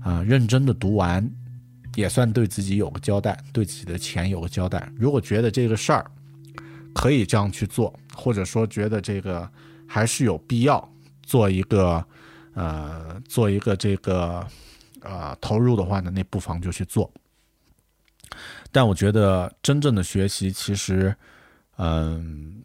[0.00, 1.28] 啊、呃、认真的读完，
[1.96, 4.88] 也算对自己有个交代，对自己的钱有个交代。
[4.96, 6.08] 如果觉得这个事儿
[6.94, 9.50] 可以这样去做，或者说觉得这个
[9.88, 10.88] 还是有必要
[11.24, 12.06] 做一个
[12.52, 14.46] 呃做一个这个
[15.00, 17.10] 呃投入的话呢，那不妨就去做。
[18.74, 21.14] 但我觉得真正的学习，其实，
[21.76, 22.60] 嗯，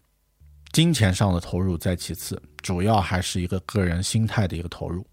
[0.72, 5.06] 金钱上的投入在其次，主要还是一个个人心态的一个投入。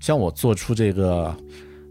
[0.00, 1.36] 像我做出这个，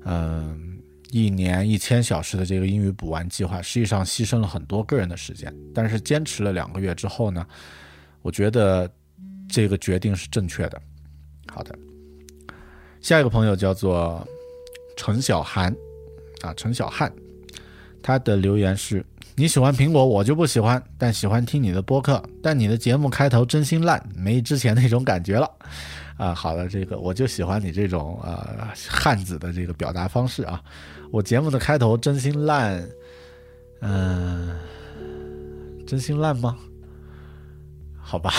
[0.05, 0.79] 嗯，
[1.11, 5.55] 一年一千小时的这个英语补完计划，实际上牺牲了很多个人的时间。
[5.71, 7.45] 但是坚持了两个月之后呢，
[8.23, 8.91] 我觉得
[9.47, 10.81] 这个决定是正确的。
[11.45, 11.77] 好的，
[13.01, 14.27] 下一个朋友叫做
[14.97, 15.71] 陈小涵，
[16.41, 17.13] 啊，陈小汉。
[18.01, 19.05] 他的留言是：
[19.35, 22.21] 你喜欢苹果，我就不喜欢，但喜欢听你的播客。
[22.41, 25.49] 但你的节目开头真心烂，没之前那种感觉了。
[26.17, 30.61] 啊，好了，这个我就喜欢你这种呃汉子的这个表达方式啊。
[31.11, 32.85] 我节目的开头真心烂，
[33.81, 34.57] 嗯、
[35.87, 36.57] 真心烂吗？
[38.01, 38.31] 好吧，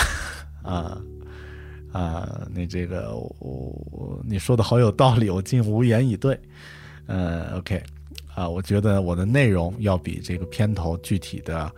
[0.63, 1.01] 啊
[1.93, 6.39] 啊，你这个我你说的好有道理，我竟无言以对。
[7.07, 7.83] 呃，OK。
[8.35, 11.71] 啊，我觉得我的内容要比这个片头具体的，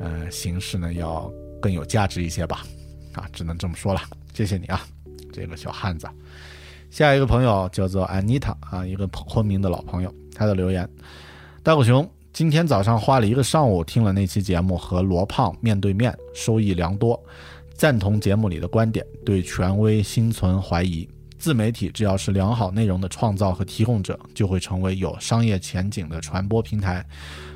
[0.00, 1.30] 呃，形式呢要
[1.60, 2.64] 更有价值一些吧，
[3.12, 4.00] 啊，只能这么说了。
[4.32, 4.86] 谢谢你啊，
[5.32, 6.08] 这个小汉子。
[6.90, 10.88] 下一个朋友叫做安妮塔啊，一个昆明的老朋友，他的留言：
[11.62, 17.20] 大狗熊今天早上花了一个上午听了那期节目，和罗胖面对面，收益良多。
[17.74, 21.08] 赞同节目里的观点，对权威心存怀疑。
[21.38, 27.04] 自媒体只要是良好内容的创造和提供者，就会成为有商业前景的传播平台。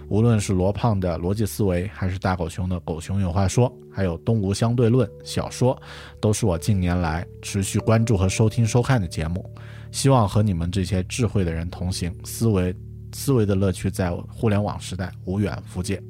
[0.09, 5.81] 无论是罗胖的逻辑思维，还是大狗熊的狗熊有话说，还有东吴相对论小说，
[6.21, 9.51] 都是我近年来持续关注和收听收看的节目。
[9.91, 12.75] 希望和你们这些智慧的人同行，思维
[13.13, 16.03] 思维的乐趣在互联网时代无远弗届。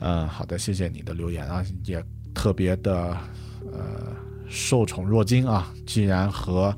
[0.00, 2.02] 嗯，好的，谢谢你的留言啊，也
[2.34, 3.16] 特别的
[3.72, 4.14] 呃
[4.48, 5.72] 受宠若惊啊。
[5.86, 6.76] 既然和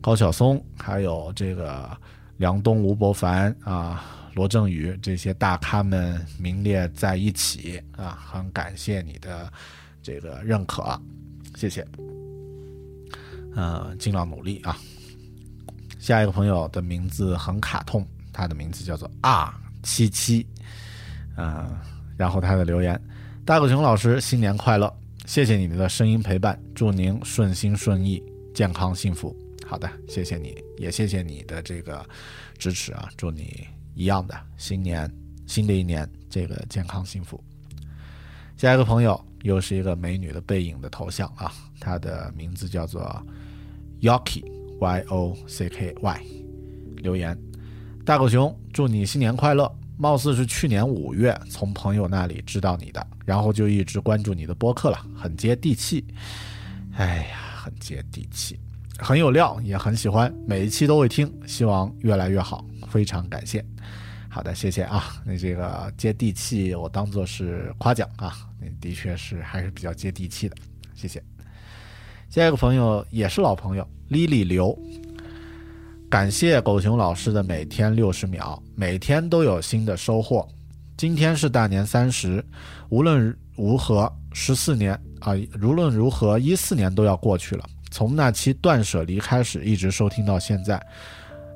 [0.00, 1.90] 高晓松还有这个
[2.36, 4.04] 梁冬、吴伯凡啊。
[4.34, 9.52] 罗振宇这些大咖们名列在一起啊，很感谢你的
[10.00, 10.96] 这个认可，
[11.56, 11.84] 谢谢。
[13.56, 14.76] 嗯，尽量努力啊。
[15.98, 20.46] 下一个朋友的名字很卡通，他的名字叫做啊七七，
[21.36, 21.76] 嗯，
[22.16, 23.00] 然后他的留言：
[23.44, 24.94] 大狗熊老师新年快乐，
[25.28, 28.22] 谢谢你们的声音陪伴，祝您顺心顺意，
[28.54, 29.36] 健康幸福。
[29.66, 32.02] 好的，谢谢你，也谢谢你的这个
[32.56, 33.68] 支持啊，祝你。
[33.94, 35.06] 一样的，新年，
[35.46, 37.38] 新的一年，这个健康幸福。
[38.56, 43.22] 下一个朋友又是一个美女的背影的头像啊，她的名字叫做
[44.00, 44.42] Yoki
[44.80, 46.22] Y O C K Y，
[46.96, 47.38] 留言：
[48.02, 49.70] 大狗熊，祝你新年快乐。
[49.98, 56.02] 貌似是去年五月从朋友那里知道你的，然后就一直关注你的播客了，很接地气。
[56.96, 58.58] 哎呀，很接地气，
[58.98, 62.64] 很有料，也很喜欢，每一期都会听，希望越来越好。
[62.88, 63.62] 非常感谢，
[64.30, 65.22] 好的，谢谢啊。
[65.26, 68.34] 那这个接地气，我当做是夸奖啊。
[68.58, 70.56] 那的确是还是比较接地气的，
[70.94, 71.22] 谢谢。
[72.30, 74.74] 下一个朋友也是老朋友，Lily 刘，
[76.08, 80.48] 感谢狗熊老师的每天六十秒，每天都有新的收获。
[80.98, 82.44] 今天是大年三十，
[82.88, 87.64] 无论如何，十四年啊，无论如何，一四年都要过去了。
[87.88, 90.84] 从那期断舍离开始，一直收听到现在。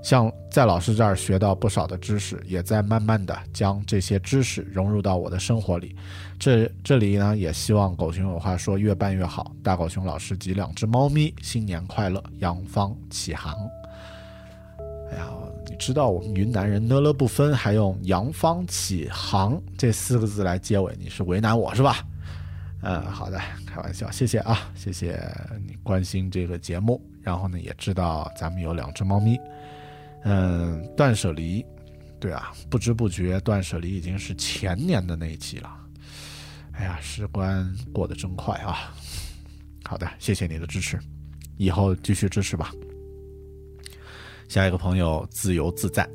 [0.00, 5.96] 像在老师这儿学到不少的知识，也在慢慢的将这些知识融入到我的生活里。
[6.38, 9.52] 这这里呢，也希望狗熊有话说越办越好。
[9.60, 13.56] 大狗熊老师及两只猫咪新年快乐，扬帆起航。
[15.10, 15.26] 哎呀，
[15.82, 22.06] 知道我们云南人呢了不分，还用扬帆起航这四个字来结尾，你是为难我是吧？
[22.82, 25.20] 嗯，好的，开玩笑，谢谢啊，谢谢
[25.66, 27.02] 你关心这个节目。
[27.20, 29.36] 然后呢，也知道咱们有两只猫咪。
[30.22, 31.66] 嗯，断舍离，
[32.20, 35.68] 对啊，不知不觉断舍离已经是前年的那一期了。
[36.74, 38.94] 哎呀，时光过得真快啊！
[39.82, 40.96] 好的，谢谢你的支持，
[41.56, 42.70] 以后继续支持吧。
[44.52, 46.06] 下一个朋友自由自在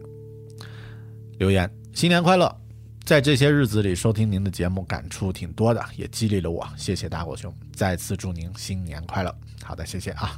[1.39, 2.55] 留言：新年快乐！
[3.03, 6.63] 在这些日子里收听您的节目，感触挺多的，也激励了我。
[6.77, 9.35] 谢谢大狗熊，再次祝您新年快乐。
[9.63, 10.37] 好的，谢谢啊。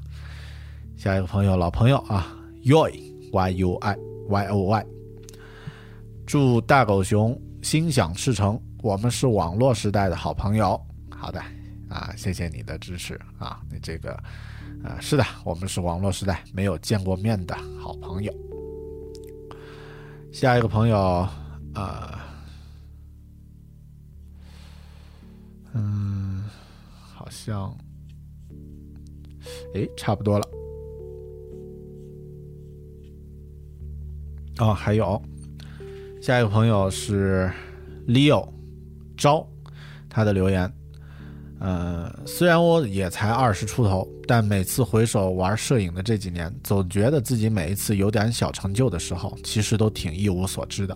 [0.95, 3.09] 下一个朋友，老朋友啊，Yoy。
[3.33, 3.97] y u i
[4.29, 4.85] y o y，
[6.25, 8.57] 祝大狗熊心想事成。
[8.81, 10.81] 我们是网络时代的好朋友。
[11.09, 11.41] 好的
[11.89, 13.59] 啊，谢谢你的支持啊。
[13.69, 14.17] 你这个
[14.83, 18.33] 啊，是的，我们是网络时代没有见过面的好朋友。
[20.31, 21.27] 下一个朋友
[21.73, 22.25] 啊，
[25.73, 26.43] 嗯，
[27.13, 27.75] 好像，
[29.73, 30.47] 哎，差不多了。
[34.59, 35.21] 哦，还有
[36.21, 37.51] 下一个朋友是
[38.07, 38.47] Leo
[39.17, 39.45] 招，
[40.09, 40.71] 他的留言，
[41.59, 50.95] 呃，虽然我也才二十出头，但每次回首玩摄影的这几年，总觉得自己每一次有点小成就的时候，其实都挺一无所知的。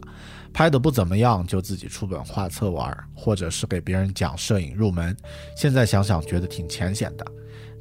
[0.53, 5.15] 拍的不怎么样，就自己出本画册玩，或者是给别人讲摄影入门。
[5.57, 7.25] 现在想想，觉得挺浅显的。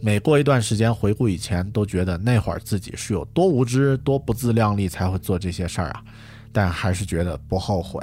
[0.00, 6.02] 每过一段时间回顾以前，都觉得那会儿自己是有多无知、多不自量力才会做这些事儿啊！
[6.50, 8.00] 但还是觉得不后悔。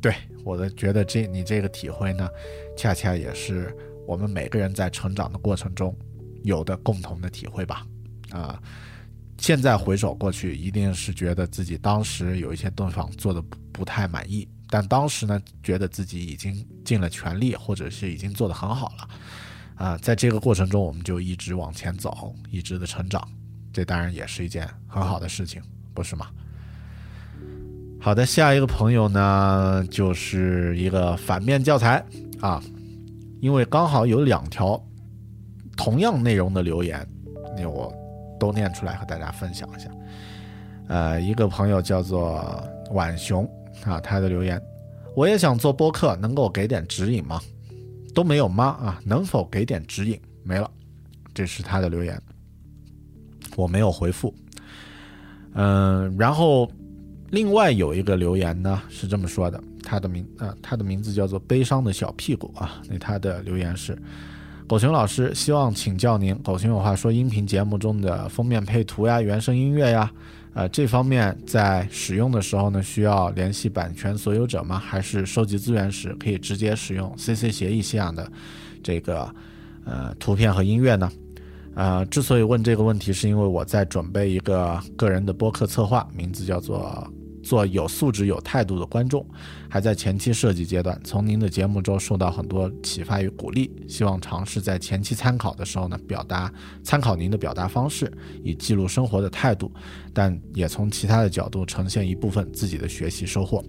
[0.00, 0.14] 对
[0.44, 2.26] 我的觉得这你这个体会呢，
[2.74, 3.76] 恰恰也是
[4.10, 5.96] 我们每个人在成长的过程中
[6.42, 7.86] 有的共同的体会吧？
[8.32, 8.60] 啊，
[9.38, 19.08] 现在回首过去，一定是觉得自己当时有一些地方做的不不太满意，但当时呢，觉得自己已经尽了全力，或者是已经做得很好了。
[19.76, 23.22] 啊，在这个过程中，我们就一直往前走，一直的成长，
[23.72, 25.62] 这当然也是一件很好的事情，
[25.94, 26.26] 不是吗？
[28.00, 32.04] 好的，下一个朋友呢，就是一个反面教材
[32.40, 32.60] 啊，
[33.40, 34.82] 因为刚好有两条
[35.76, 37.06] 同样内容的留言，
[37.56, 37.92] 那我
[38.38, 39.90] 都念出来和大家分享一下。
[40.88, 43.48] 呃，一个朋友叫做晚熊
[43.84, 44.60] 啊，他的留言，
[45.14, 47.40] 我也想做播客，能够给点指引吗？
[48.14, 48.64] 都没有吗？
[48.64, 50.20] 啊，能否给点指引？
[50.42, 50.70] 没了，
[51.32, 52.20] 这是他的留言，
[53.56, 54.34] 我没有回复。
[55.54, 56.70] 嗯，然后
[57.30, 63.98] 另外有一个留言呢是这么说的，他的名啊，他的名字叫做悲伤的小屁股啊，那他的留言是。
[64.68, 70.08] 狗熊老师希望请教您，狗熊有话说音频节目中的封面配图呀、原声音乐呀，
[70.54, 74.78] 呃，这方面在使用的时候呢，需要联系版权所有者吗？
[74.78, 78.30] 还是收集资源时可以直接使用 CC 协议下的
[78.84, 79.28] 这个
[79.84, 81.10] 呃图片和音乐呢？
[81.74, 87.12] 呃，之所以问这个问题，是因为我在准备一个个人的播客策划，名字叫做。
[87.42, 89.26] 做有素质、有态度的观众，
[89.68, 91.00] 还在前期设计阶段。
[91.04, 96.52] 从您的节目中受到很多启发与鼓励，希望尝试在前期参考的时候呢，表达
[96.82, 98.12] 参考您的表达方式，
[98.42, 99.72] 以记录生活的态度，
[100.12, 103.64] 但也从其他的角度呈现一部分自己的学习收获。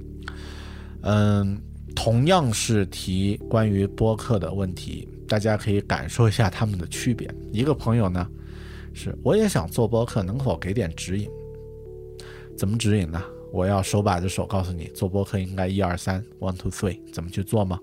[1.02, 1.60] 嗯，
[1.96, 7.34] 同样是提关于播客的问题，大家可以感受一下他们的区别。
[7.52, 8.28] 一个朋友呢，
[8.94, 11.28] 是我也想做播客，能否给点指引？
[12.58, 13.20] 怎么指引呢？
[13.52, 17.80] 我要手把着手告诉你，做播客应该一二三，one two three，怎么去做吗？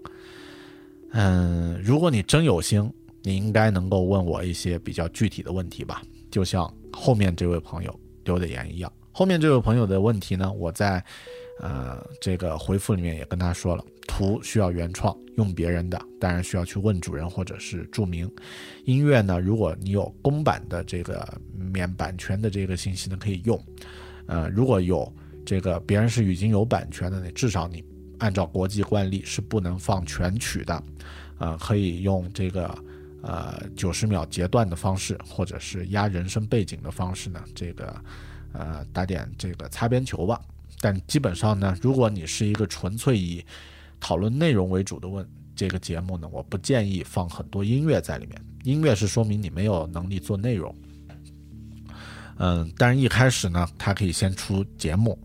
[1.12, 2.90] 嗯，如果你真有心，
[3.22, 8.92] 你应该能够问我一些比较具体的问题吧，就像后面这位朋友留的言一样。
[9.12, 11.04] 后面这位朋友的问题呢，我在
[11.60, 18.30] 呃这个回复里面也跟他说了，图需要原创，用别人的当然需要去问主人或者是注明。
[18.84, 23.62] 音乐呢，如果你有公版的这个免版权的这个信息呢，可以用。
[24.26, 25.10] 呃，如果有。
[25.48, 27.82] 这个别人是已经有版权的，你至少你
[28.18, 30.82] 按照国际惯例是不能放全曲的，
[31.38, 32.78] 呃，可以用这个
[33.22, 37.96] 呃九十秒截断的方式，或者是压人声背景的方式呢，这个
[38.52, 40.38] 呃打点这个擦边球吧。
[40.82, 43.42] 但基本上呢，如果你是一个纯粹以
[43.98, 45.26] 讨论内容为主的问
[45.56, 48.38] 这个节目呢，我不建议放很多音乐在里面。
[48.64, 50.76] 音乐是说明你没有能力做内容。
[52.36, 55.18] 嗯，但是一开始呢，它可以先出节目。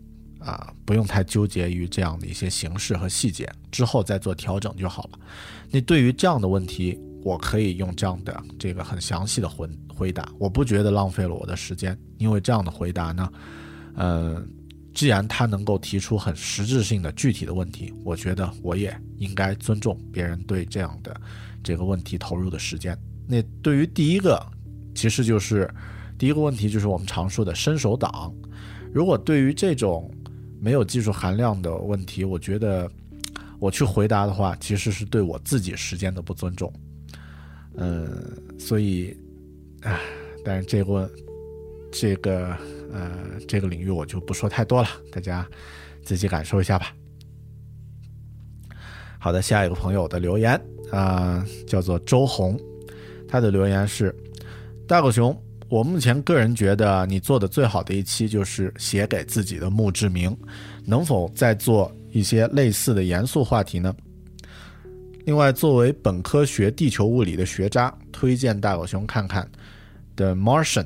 [0.44, 5.18] 啊，不用太纠结于这样的一些形式和细节，之后再做调整就好了。
[5.70, 13.32] 那对于这样的问题，我可以用这样的这个很详细的回回答，我不觉得浪费了我的时间，因为这样的回答呢，
[13.94, 14.44] 呃，
[14.92, 21.18] 既然他能够提出很实质性的具体的问题，我觉得我也应该尊重别人对这样的
[21.62, 22.94] 这个问题投入的时间。
[23.26, 24.44] 那对于第一个，
[24.94, 25.72] 其实就是
[26.18, 28.30] 第一个问题，就是我们常说的伸手党。
[28.92, 30.08] 如果对于这种
[30.64, 32.90] 没有技术含量的问题，我觉得
[33.58, 36.72] 我去回答的话，其实是对我自己时间的不尊重。
[37.76, 38.08] 嗯，
[38.58, 39.14] 所以，
[39.82, 40.00] 唉，
[40.42, 41.10] 但是这个
[41.92, 42.56] 这个
[42.90, 43.12] 呃
[43.46, 45.46] 这个领域我就不说太多了，大家
[46.02, 46.94] 自己感受一下吧。
[49.18, 50.58] 好的，下一个朋友的留言
[50.90, 52.58] 啊，叫做周红，
[53.28, 54.16] 他的留言是
[54.88, 55.38] 大狗熊。
[55.74, 60.32] 我目前个人觉得你做的最好的一期就是写给自己的墓志铭，
[60.84, 63.92] 能否再做一些类似的严肃话题呢？
[65.24, 69.42] 另外，作为本科学地球物理的学渣，推荐大狗熊看看
[70.14, 70.84] 《The Martian》，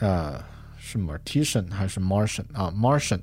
[0.00, 0.42] 呃，
[0.76, 3.20] 是 Martian 还是 Martian 啊？Martian，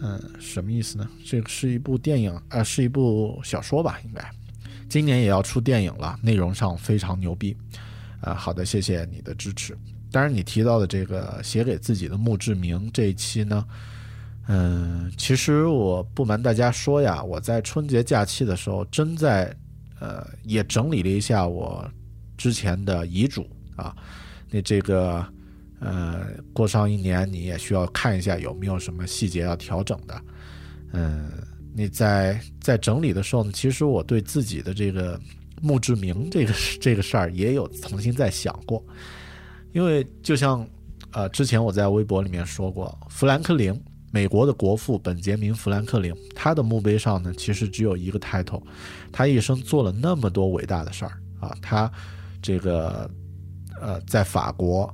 [0.00, 1.08] 嗯，什么意思呢？
[1.24, 4.00] 这个是一部电影，呃，是一部小说吧？
[4.04, 4.28] 应该，
[4.88, 7.56] 今年也要出电影了，内容上非常牛逼。
[8.22, 9.76] 啊，好的，谢谢你的支持。
[10.12, 13.66] 当然，你提到的这个写给自己的墓志铭这一期呢，
[14.46, 19.52] 嗯，其实我不瞒大家说呀，我在春节假期的时候，真在
[19.98, 21.90] 呃也整理了一下我
[22.36, 23.96] 之前的遗嘱啊。
[24.50, 25.26] 那这个
[25.80, 30.22] 呃过上一年，你也需要看一下有没有什么细节要调整的。
[30.92, 31.28] 嗯，
[31.74, 35.18] 你在在整理的时候呢，其实我对自己的这个。
[35.62, 38.84] 墓志铭这个这个事儿也有曾经在想过，
[39.72, 40.68] 因为就像
[41.12, 43.80] 呃之前我在微博里面说过，富兰克林，
[44.10, 48.60] 美国的国父本杰明·富兰克林，他的墓碑上呢其实只有一个 title，
[49.12, 51.88] 他一生做了那么多伟大的事儿啊，他
[52.42, 53.08] 这个
[53.80, 54.92] 呃在法国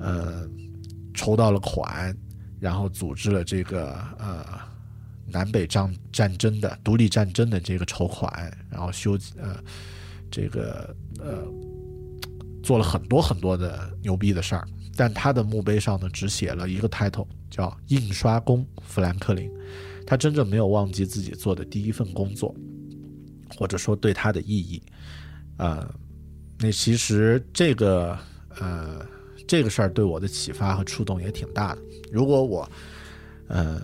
[0.00, 0.44] 呃
[1.14, 2.12] 筹到了款，
[2.58, 4.44] 然后组织了这个呃
[5.28, 9.56] 南北战战争的独立战争的这个筹款，然后修呃。
[10.32, 11.46] 这个呃，
[12.62, 19.48] 做了很多很多的牛逼的事儿，但他的墓碑上呢只写了一个 title，叫印刷工富兰克林。
[20.06, 22.54] 他真正没有忘记自己做的第一份工作，
[23.56, 24.82] 或者说对他的意义。
[25.58, 25.88] 呃，
[26.58, 28.18] 那其实这个
[28.58, 29.06] 呃
[29.46, 31.82] 这个事儿对我的启发和触动也挺大的。
[32.10, 32.68] 如果我
[33.48, 33.80] 呃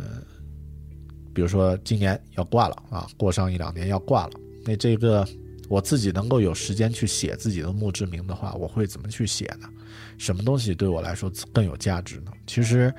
[1.32, 4.32] 比如说今年要挂了啊，过上一两年要挂了，
[4.64, 5.26] 那这个
[5.68, 9.68] 我自己能够有时间去写自己的墓志铭的话，我会怎么去写呢？
[10.16, 12.32] 什么东西对我来说更有价值呢？
[12.46, 12.92] 其实，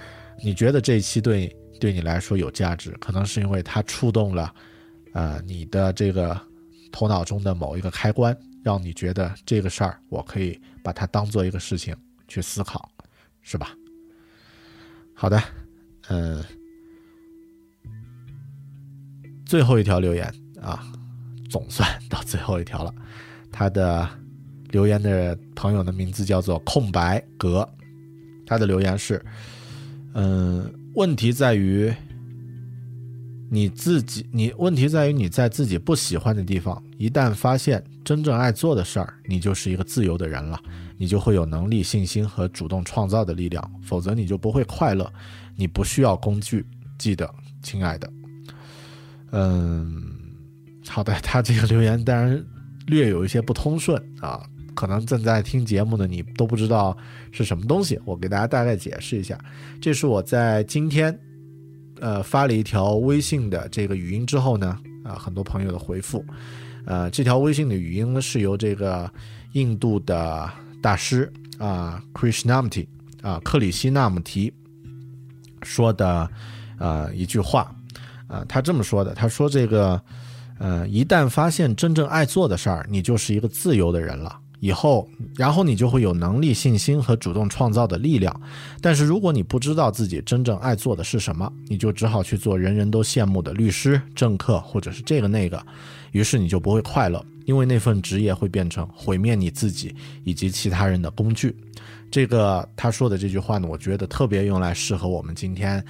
[0.44, 4.54] 你觉得这一期对对你来说有价值，可能是因为它触动了，
[5.14, 6.40] 呃，你的这个
[6.92, 11.96] 头脑中的某一个开关，让你觉得这个事儿我可以把它当做一个事情
[12.28, 12.90] 去思考，
[13.42, 13.76] 是吧？
[15.14, 15.42] 好的，
[16.10, 16.44] 嗯，
[19.46, 20.90] 最后一条留言啊，
[21.50, 22.94] 总算到最后一条了，
[23.52, 24.08] 他的。
[24.72, 27.68] 留言的朋友的名字叫做空白格，
[28.46, 29.20] 他的留言是：
[30.14, 31.92] 嗯，问题在于
[33.50, 40.62] 你自己，你问题在于你在自己不喜欢的地方，一旦发现真正爱做的事儿，你就是一个自由的人了，
[40.98, 45.12] 你就会有能力、信心和主动创造的力量，否则你就不会快乐。
[45.56, 46.64] 你不需要工具，
[47.00, 47.28] 记得，
[47.64, 48.14] 亲爱的。
[49.32, 50.19] 嗯，
[50.90, 52.44] 好的，他这个留言当然
[52.88, 54.42] 略有一些不通顺啊。
[54.76, 56.96] 可能正在听节目的你都不知道
[57.34, 59.38] 是什么东西，我给大家大概解释一下。
[59.82, 61.20] 这是我在今天，
[62.00, 66.24] 呃，发了一条微信的这个语音之后呢，啊，很多朋友的回复，
[66.86, 69.12] 呃，这条微信的语音呢是由这个
[69.52, 70.50] 印度的
[70.82, 72.88] 大师啊，Krishnamurti
[73.22, 74.54] 啊，克里希那穆提
[75.64, 76.30] 说的，
[76.78, 77.76] 呃，一句话，
[78.28, 80.02] 啊，他这么说的，他说这个，
[80.60, 84.40] 呃，一旦发现真正爱做的事儿，你就是一个自由的人了。
[84.62, 88.42] 以后，然后你就会有能力、信心和主动创造的力量。
[88.82, 95.66] 但是，如果你不知道自己真正爱做的是什么，你就只好去做人人都羡慕的律师、政客，或者是这个那个。
[96.12, 99.96] 于是你就不会快乐，因为那份职业会变成毁灭你自己
[100.26, 101.56] 以及其他人的工具。
[102.12, 105.82] 这个他说的这句话呢，我觉得特别用来适合我们今天，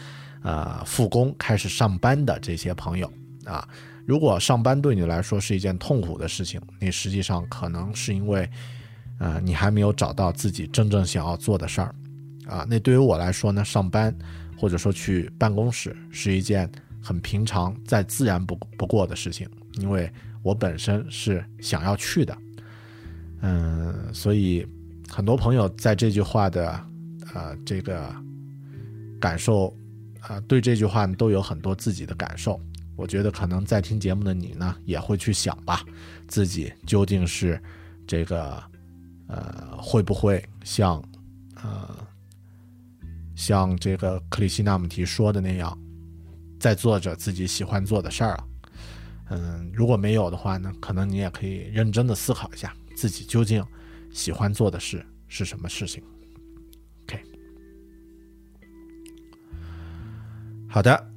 [0.44, 3.12] 呃，复工开始上班的这些朋友
[3.46, 3.68] 啊。
[4.10, 8.50] 如果上班对你来说是一件痛苦的事情，你实际上可能是因为，
[9.20, 11.94] 呃，你还没有找到自己真正想要做的事儿，
[12.48, 14.12] 啊，那对于我来说呢，上班
[14.58, 16.68] 或者说去办公室是一件
[17.00, 20.12] 很平常、再自然不不过的事情，因为
[20.42, 22.36] 我本身是想要去的，
[23.42, 24.66] 嗯，所以
[25.08, 26.84] 很多朋友在这句话的，
[27.36, 28.12] 呃，这个
[29.20, 29.72] 感受，
[30.22, 32.60] 啊，对这句话都有很多自己的感受。
[33.00, 35.86] 我觉得可能在听节目的你呢，也会去想吧，
[36.28, 37.58] 自己究竟是
[38.06, 38.62] 这个
[39.28, 41.02] 呃，会不会像
[41.56, 41.96] 呃，
[43.38, 45.80] 像这个克里希纳姆提说的那样，
[46.60, 48.44] 在做着自己喜欢做的事儿啊？
[49.30, 53.66] 嗯，如果没有的话呢，可能你也可以认真的思考一下，自己究竟
[54.12, 56.04] 喜欢做的事是什么事情。
[57.04, 57.24] OK，
[60.68, 61.09] 好的。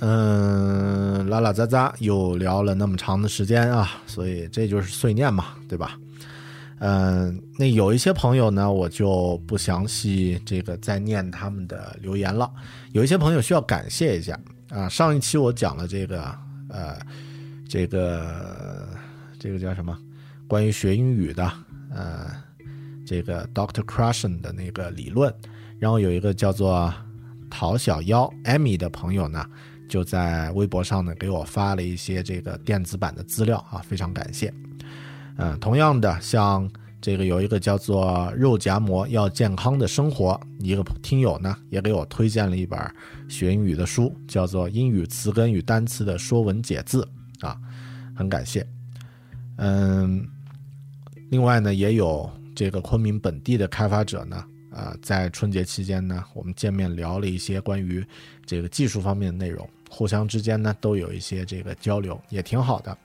[0.00, 5.98] 嗯，拉拉杂杂又聊了那么长的时间啊，所以这就是碎念嘛，对吧？
[6.80, 12.50] 嗯，那有一些朋友呢，我就不详细这个再念他们的留言了。
[12.92, 16.22] 有一些朋友需要感谢一下啊，上一期我讲了这个
[16.68, 16.98] 呃，
[17.66, 18.86] 这个
[19.38, 19.96] 这个叫什么？
[20.46, 21.50] 关于学英语的
[21.90, 22.30] 呃，
[23.06, 25.32] 这个 Doctor Crushen 的那个理论，
[25.78, 26.92] 然后有一个叫做
[27.48, 29.42] 陶小妖 Amy 的朋友呢。
[29.88, 34.52] 就在微博上呢，给我发了一些这个电子版的资料啊，非常感谢。
[35.36, 36.68] 嗯，同样的，像
[37.00, 42.80] 这个有一个叫做“肉夹馍要健康的生活”一个听友呢，也给我推荐了一本
[43.28, 47.06] 学英语的书，叫做《英语词根与单词的说文解字》
[47.46, 47.58] 啊，
[48.14, 48.66] 很感谢。
[49.56, 50.26] 嗯，
[51.30, 54.44] 另外呢，也有这个昆明本地的开发者呢。
[54.72, 58.04] 呃，在春节期间呢，我们见面聊了一些关于
[58.44, 62.96] 这个技术方面的内容，互相之间呢都有一些这个交流，也挺好的。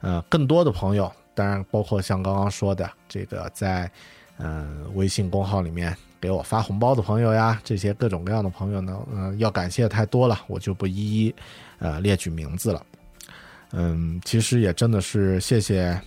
[0.00, 3.90] 呃，更多的朋友，当然包括像刚刚说的这个在
[4.38, 11.34] 嗯微信公号里面给我发红包的朋友呀，这些各种各样的朋友呢，嗯，要感谢太多了，我就不一一
[11.78, 12.86] 呃列举名字了。
[13.72, 16.00] 嗯，其实也真的是谢谢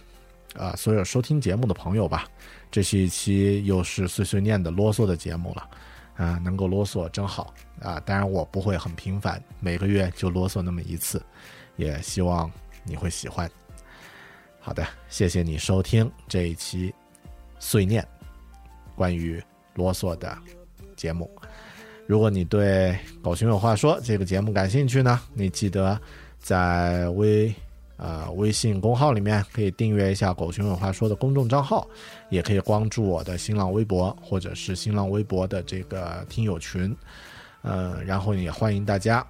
[0.55, 2.25] 啊所有收听节目的朋友吧。
[2.71, 5.69] 这是一期又是碎碎念的啰嗦的节目了，
[6.15, 7.99] 啊，能够啰嗦真好啊！
[8.05, 11.21] 当然我不会很频繁，每个月就啰嗦那么一次，
[11.75, 12.49] 也希望
[12.83, 13.49] 你会喜欢。
[14.59, 16.93] 好的，谢谢你收听这一期
[17.59, 18.07] 碎念，
[18.95, 19.43] 关于
[19.73, 20.37] 啰嗦的
[20.95, 21.29] 节目。
[22.07, 25.99] 如果你对《狗熊有话说》这个节目感兴趣呢，你记得
[26.39, 27.53] 在微
[27.97, 31.87] 呃微信公号里面可以订阅一下《狗熊有话说》的公众账号，
[32.29, 36.95] 也可以关注我的新浪微博或者是新浪微博的这个听友群。
[37.61, 39.25] 呃，然后也欢迎大家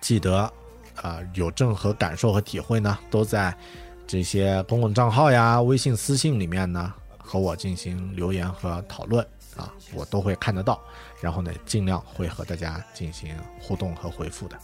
[0.00, 0.52] 记得
[1.00, 3.56] 啊、有任何感受和体会呢，都在
[4.04, 9.24] 这些公共账号呀、微信私信里面呢和我进行留言和讨论
[9.56, 10.80] 啊，我都会看得到。
[11.20, 14.58] 然后呢，尽量会和大家进行互动和回复的。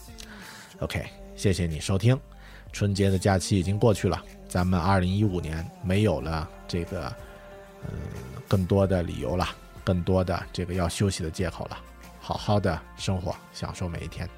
[0.79, 1.05] OK，
[1.35, 2.19] 谢谢你收听。
[2.75, 7.07] 春节的假期已经过去了，咱们二零一五年没有了这个，
[7.83, 7.89] 嗯、
[8.49, 9.47] 更多的理由了，
[9.81, 11.77] 更多的这个要休息的借口了。
[12.19, 14.29] 好好的生活，享受每一天。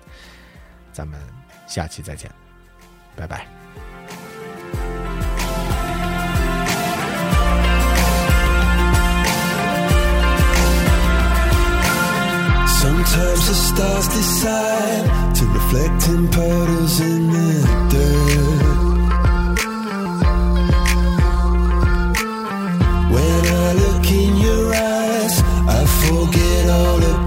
[0.93, 1.19] 咱们
[1.65, 2.29] 下期再见，
[3.15, 3.47] 拜拜。
[12.87, 17.51] Sometimes the stars decide to reflect in puddles in the
[17.91, 18.61] dirt.
[23.13, 25.35] When I look in your eyes,
[25.77, 27.26] I forget all about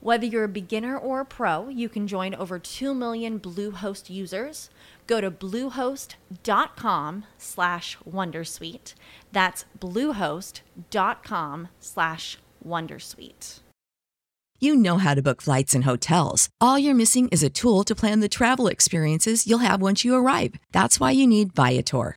[0.00, 4.70] Whether you're a beginner or a pro, you can join over 2 million Bluehost users.
[5.08, 8.94] Go to bluehost.com slash wondersuite.
[9.32, 13.60] That's bluehost.com slash wondersuite.
[14.60, 16.48] You know how to book flights and hotels.
[16.60, 20.16] All you're missing is a tool to plan the travel experiences you'll have once you
[20.16, 20.54] arrive.
[20.72, 22.16] That's why you need Viator.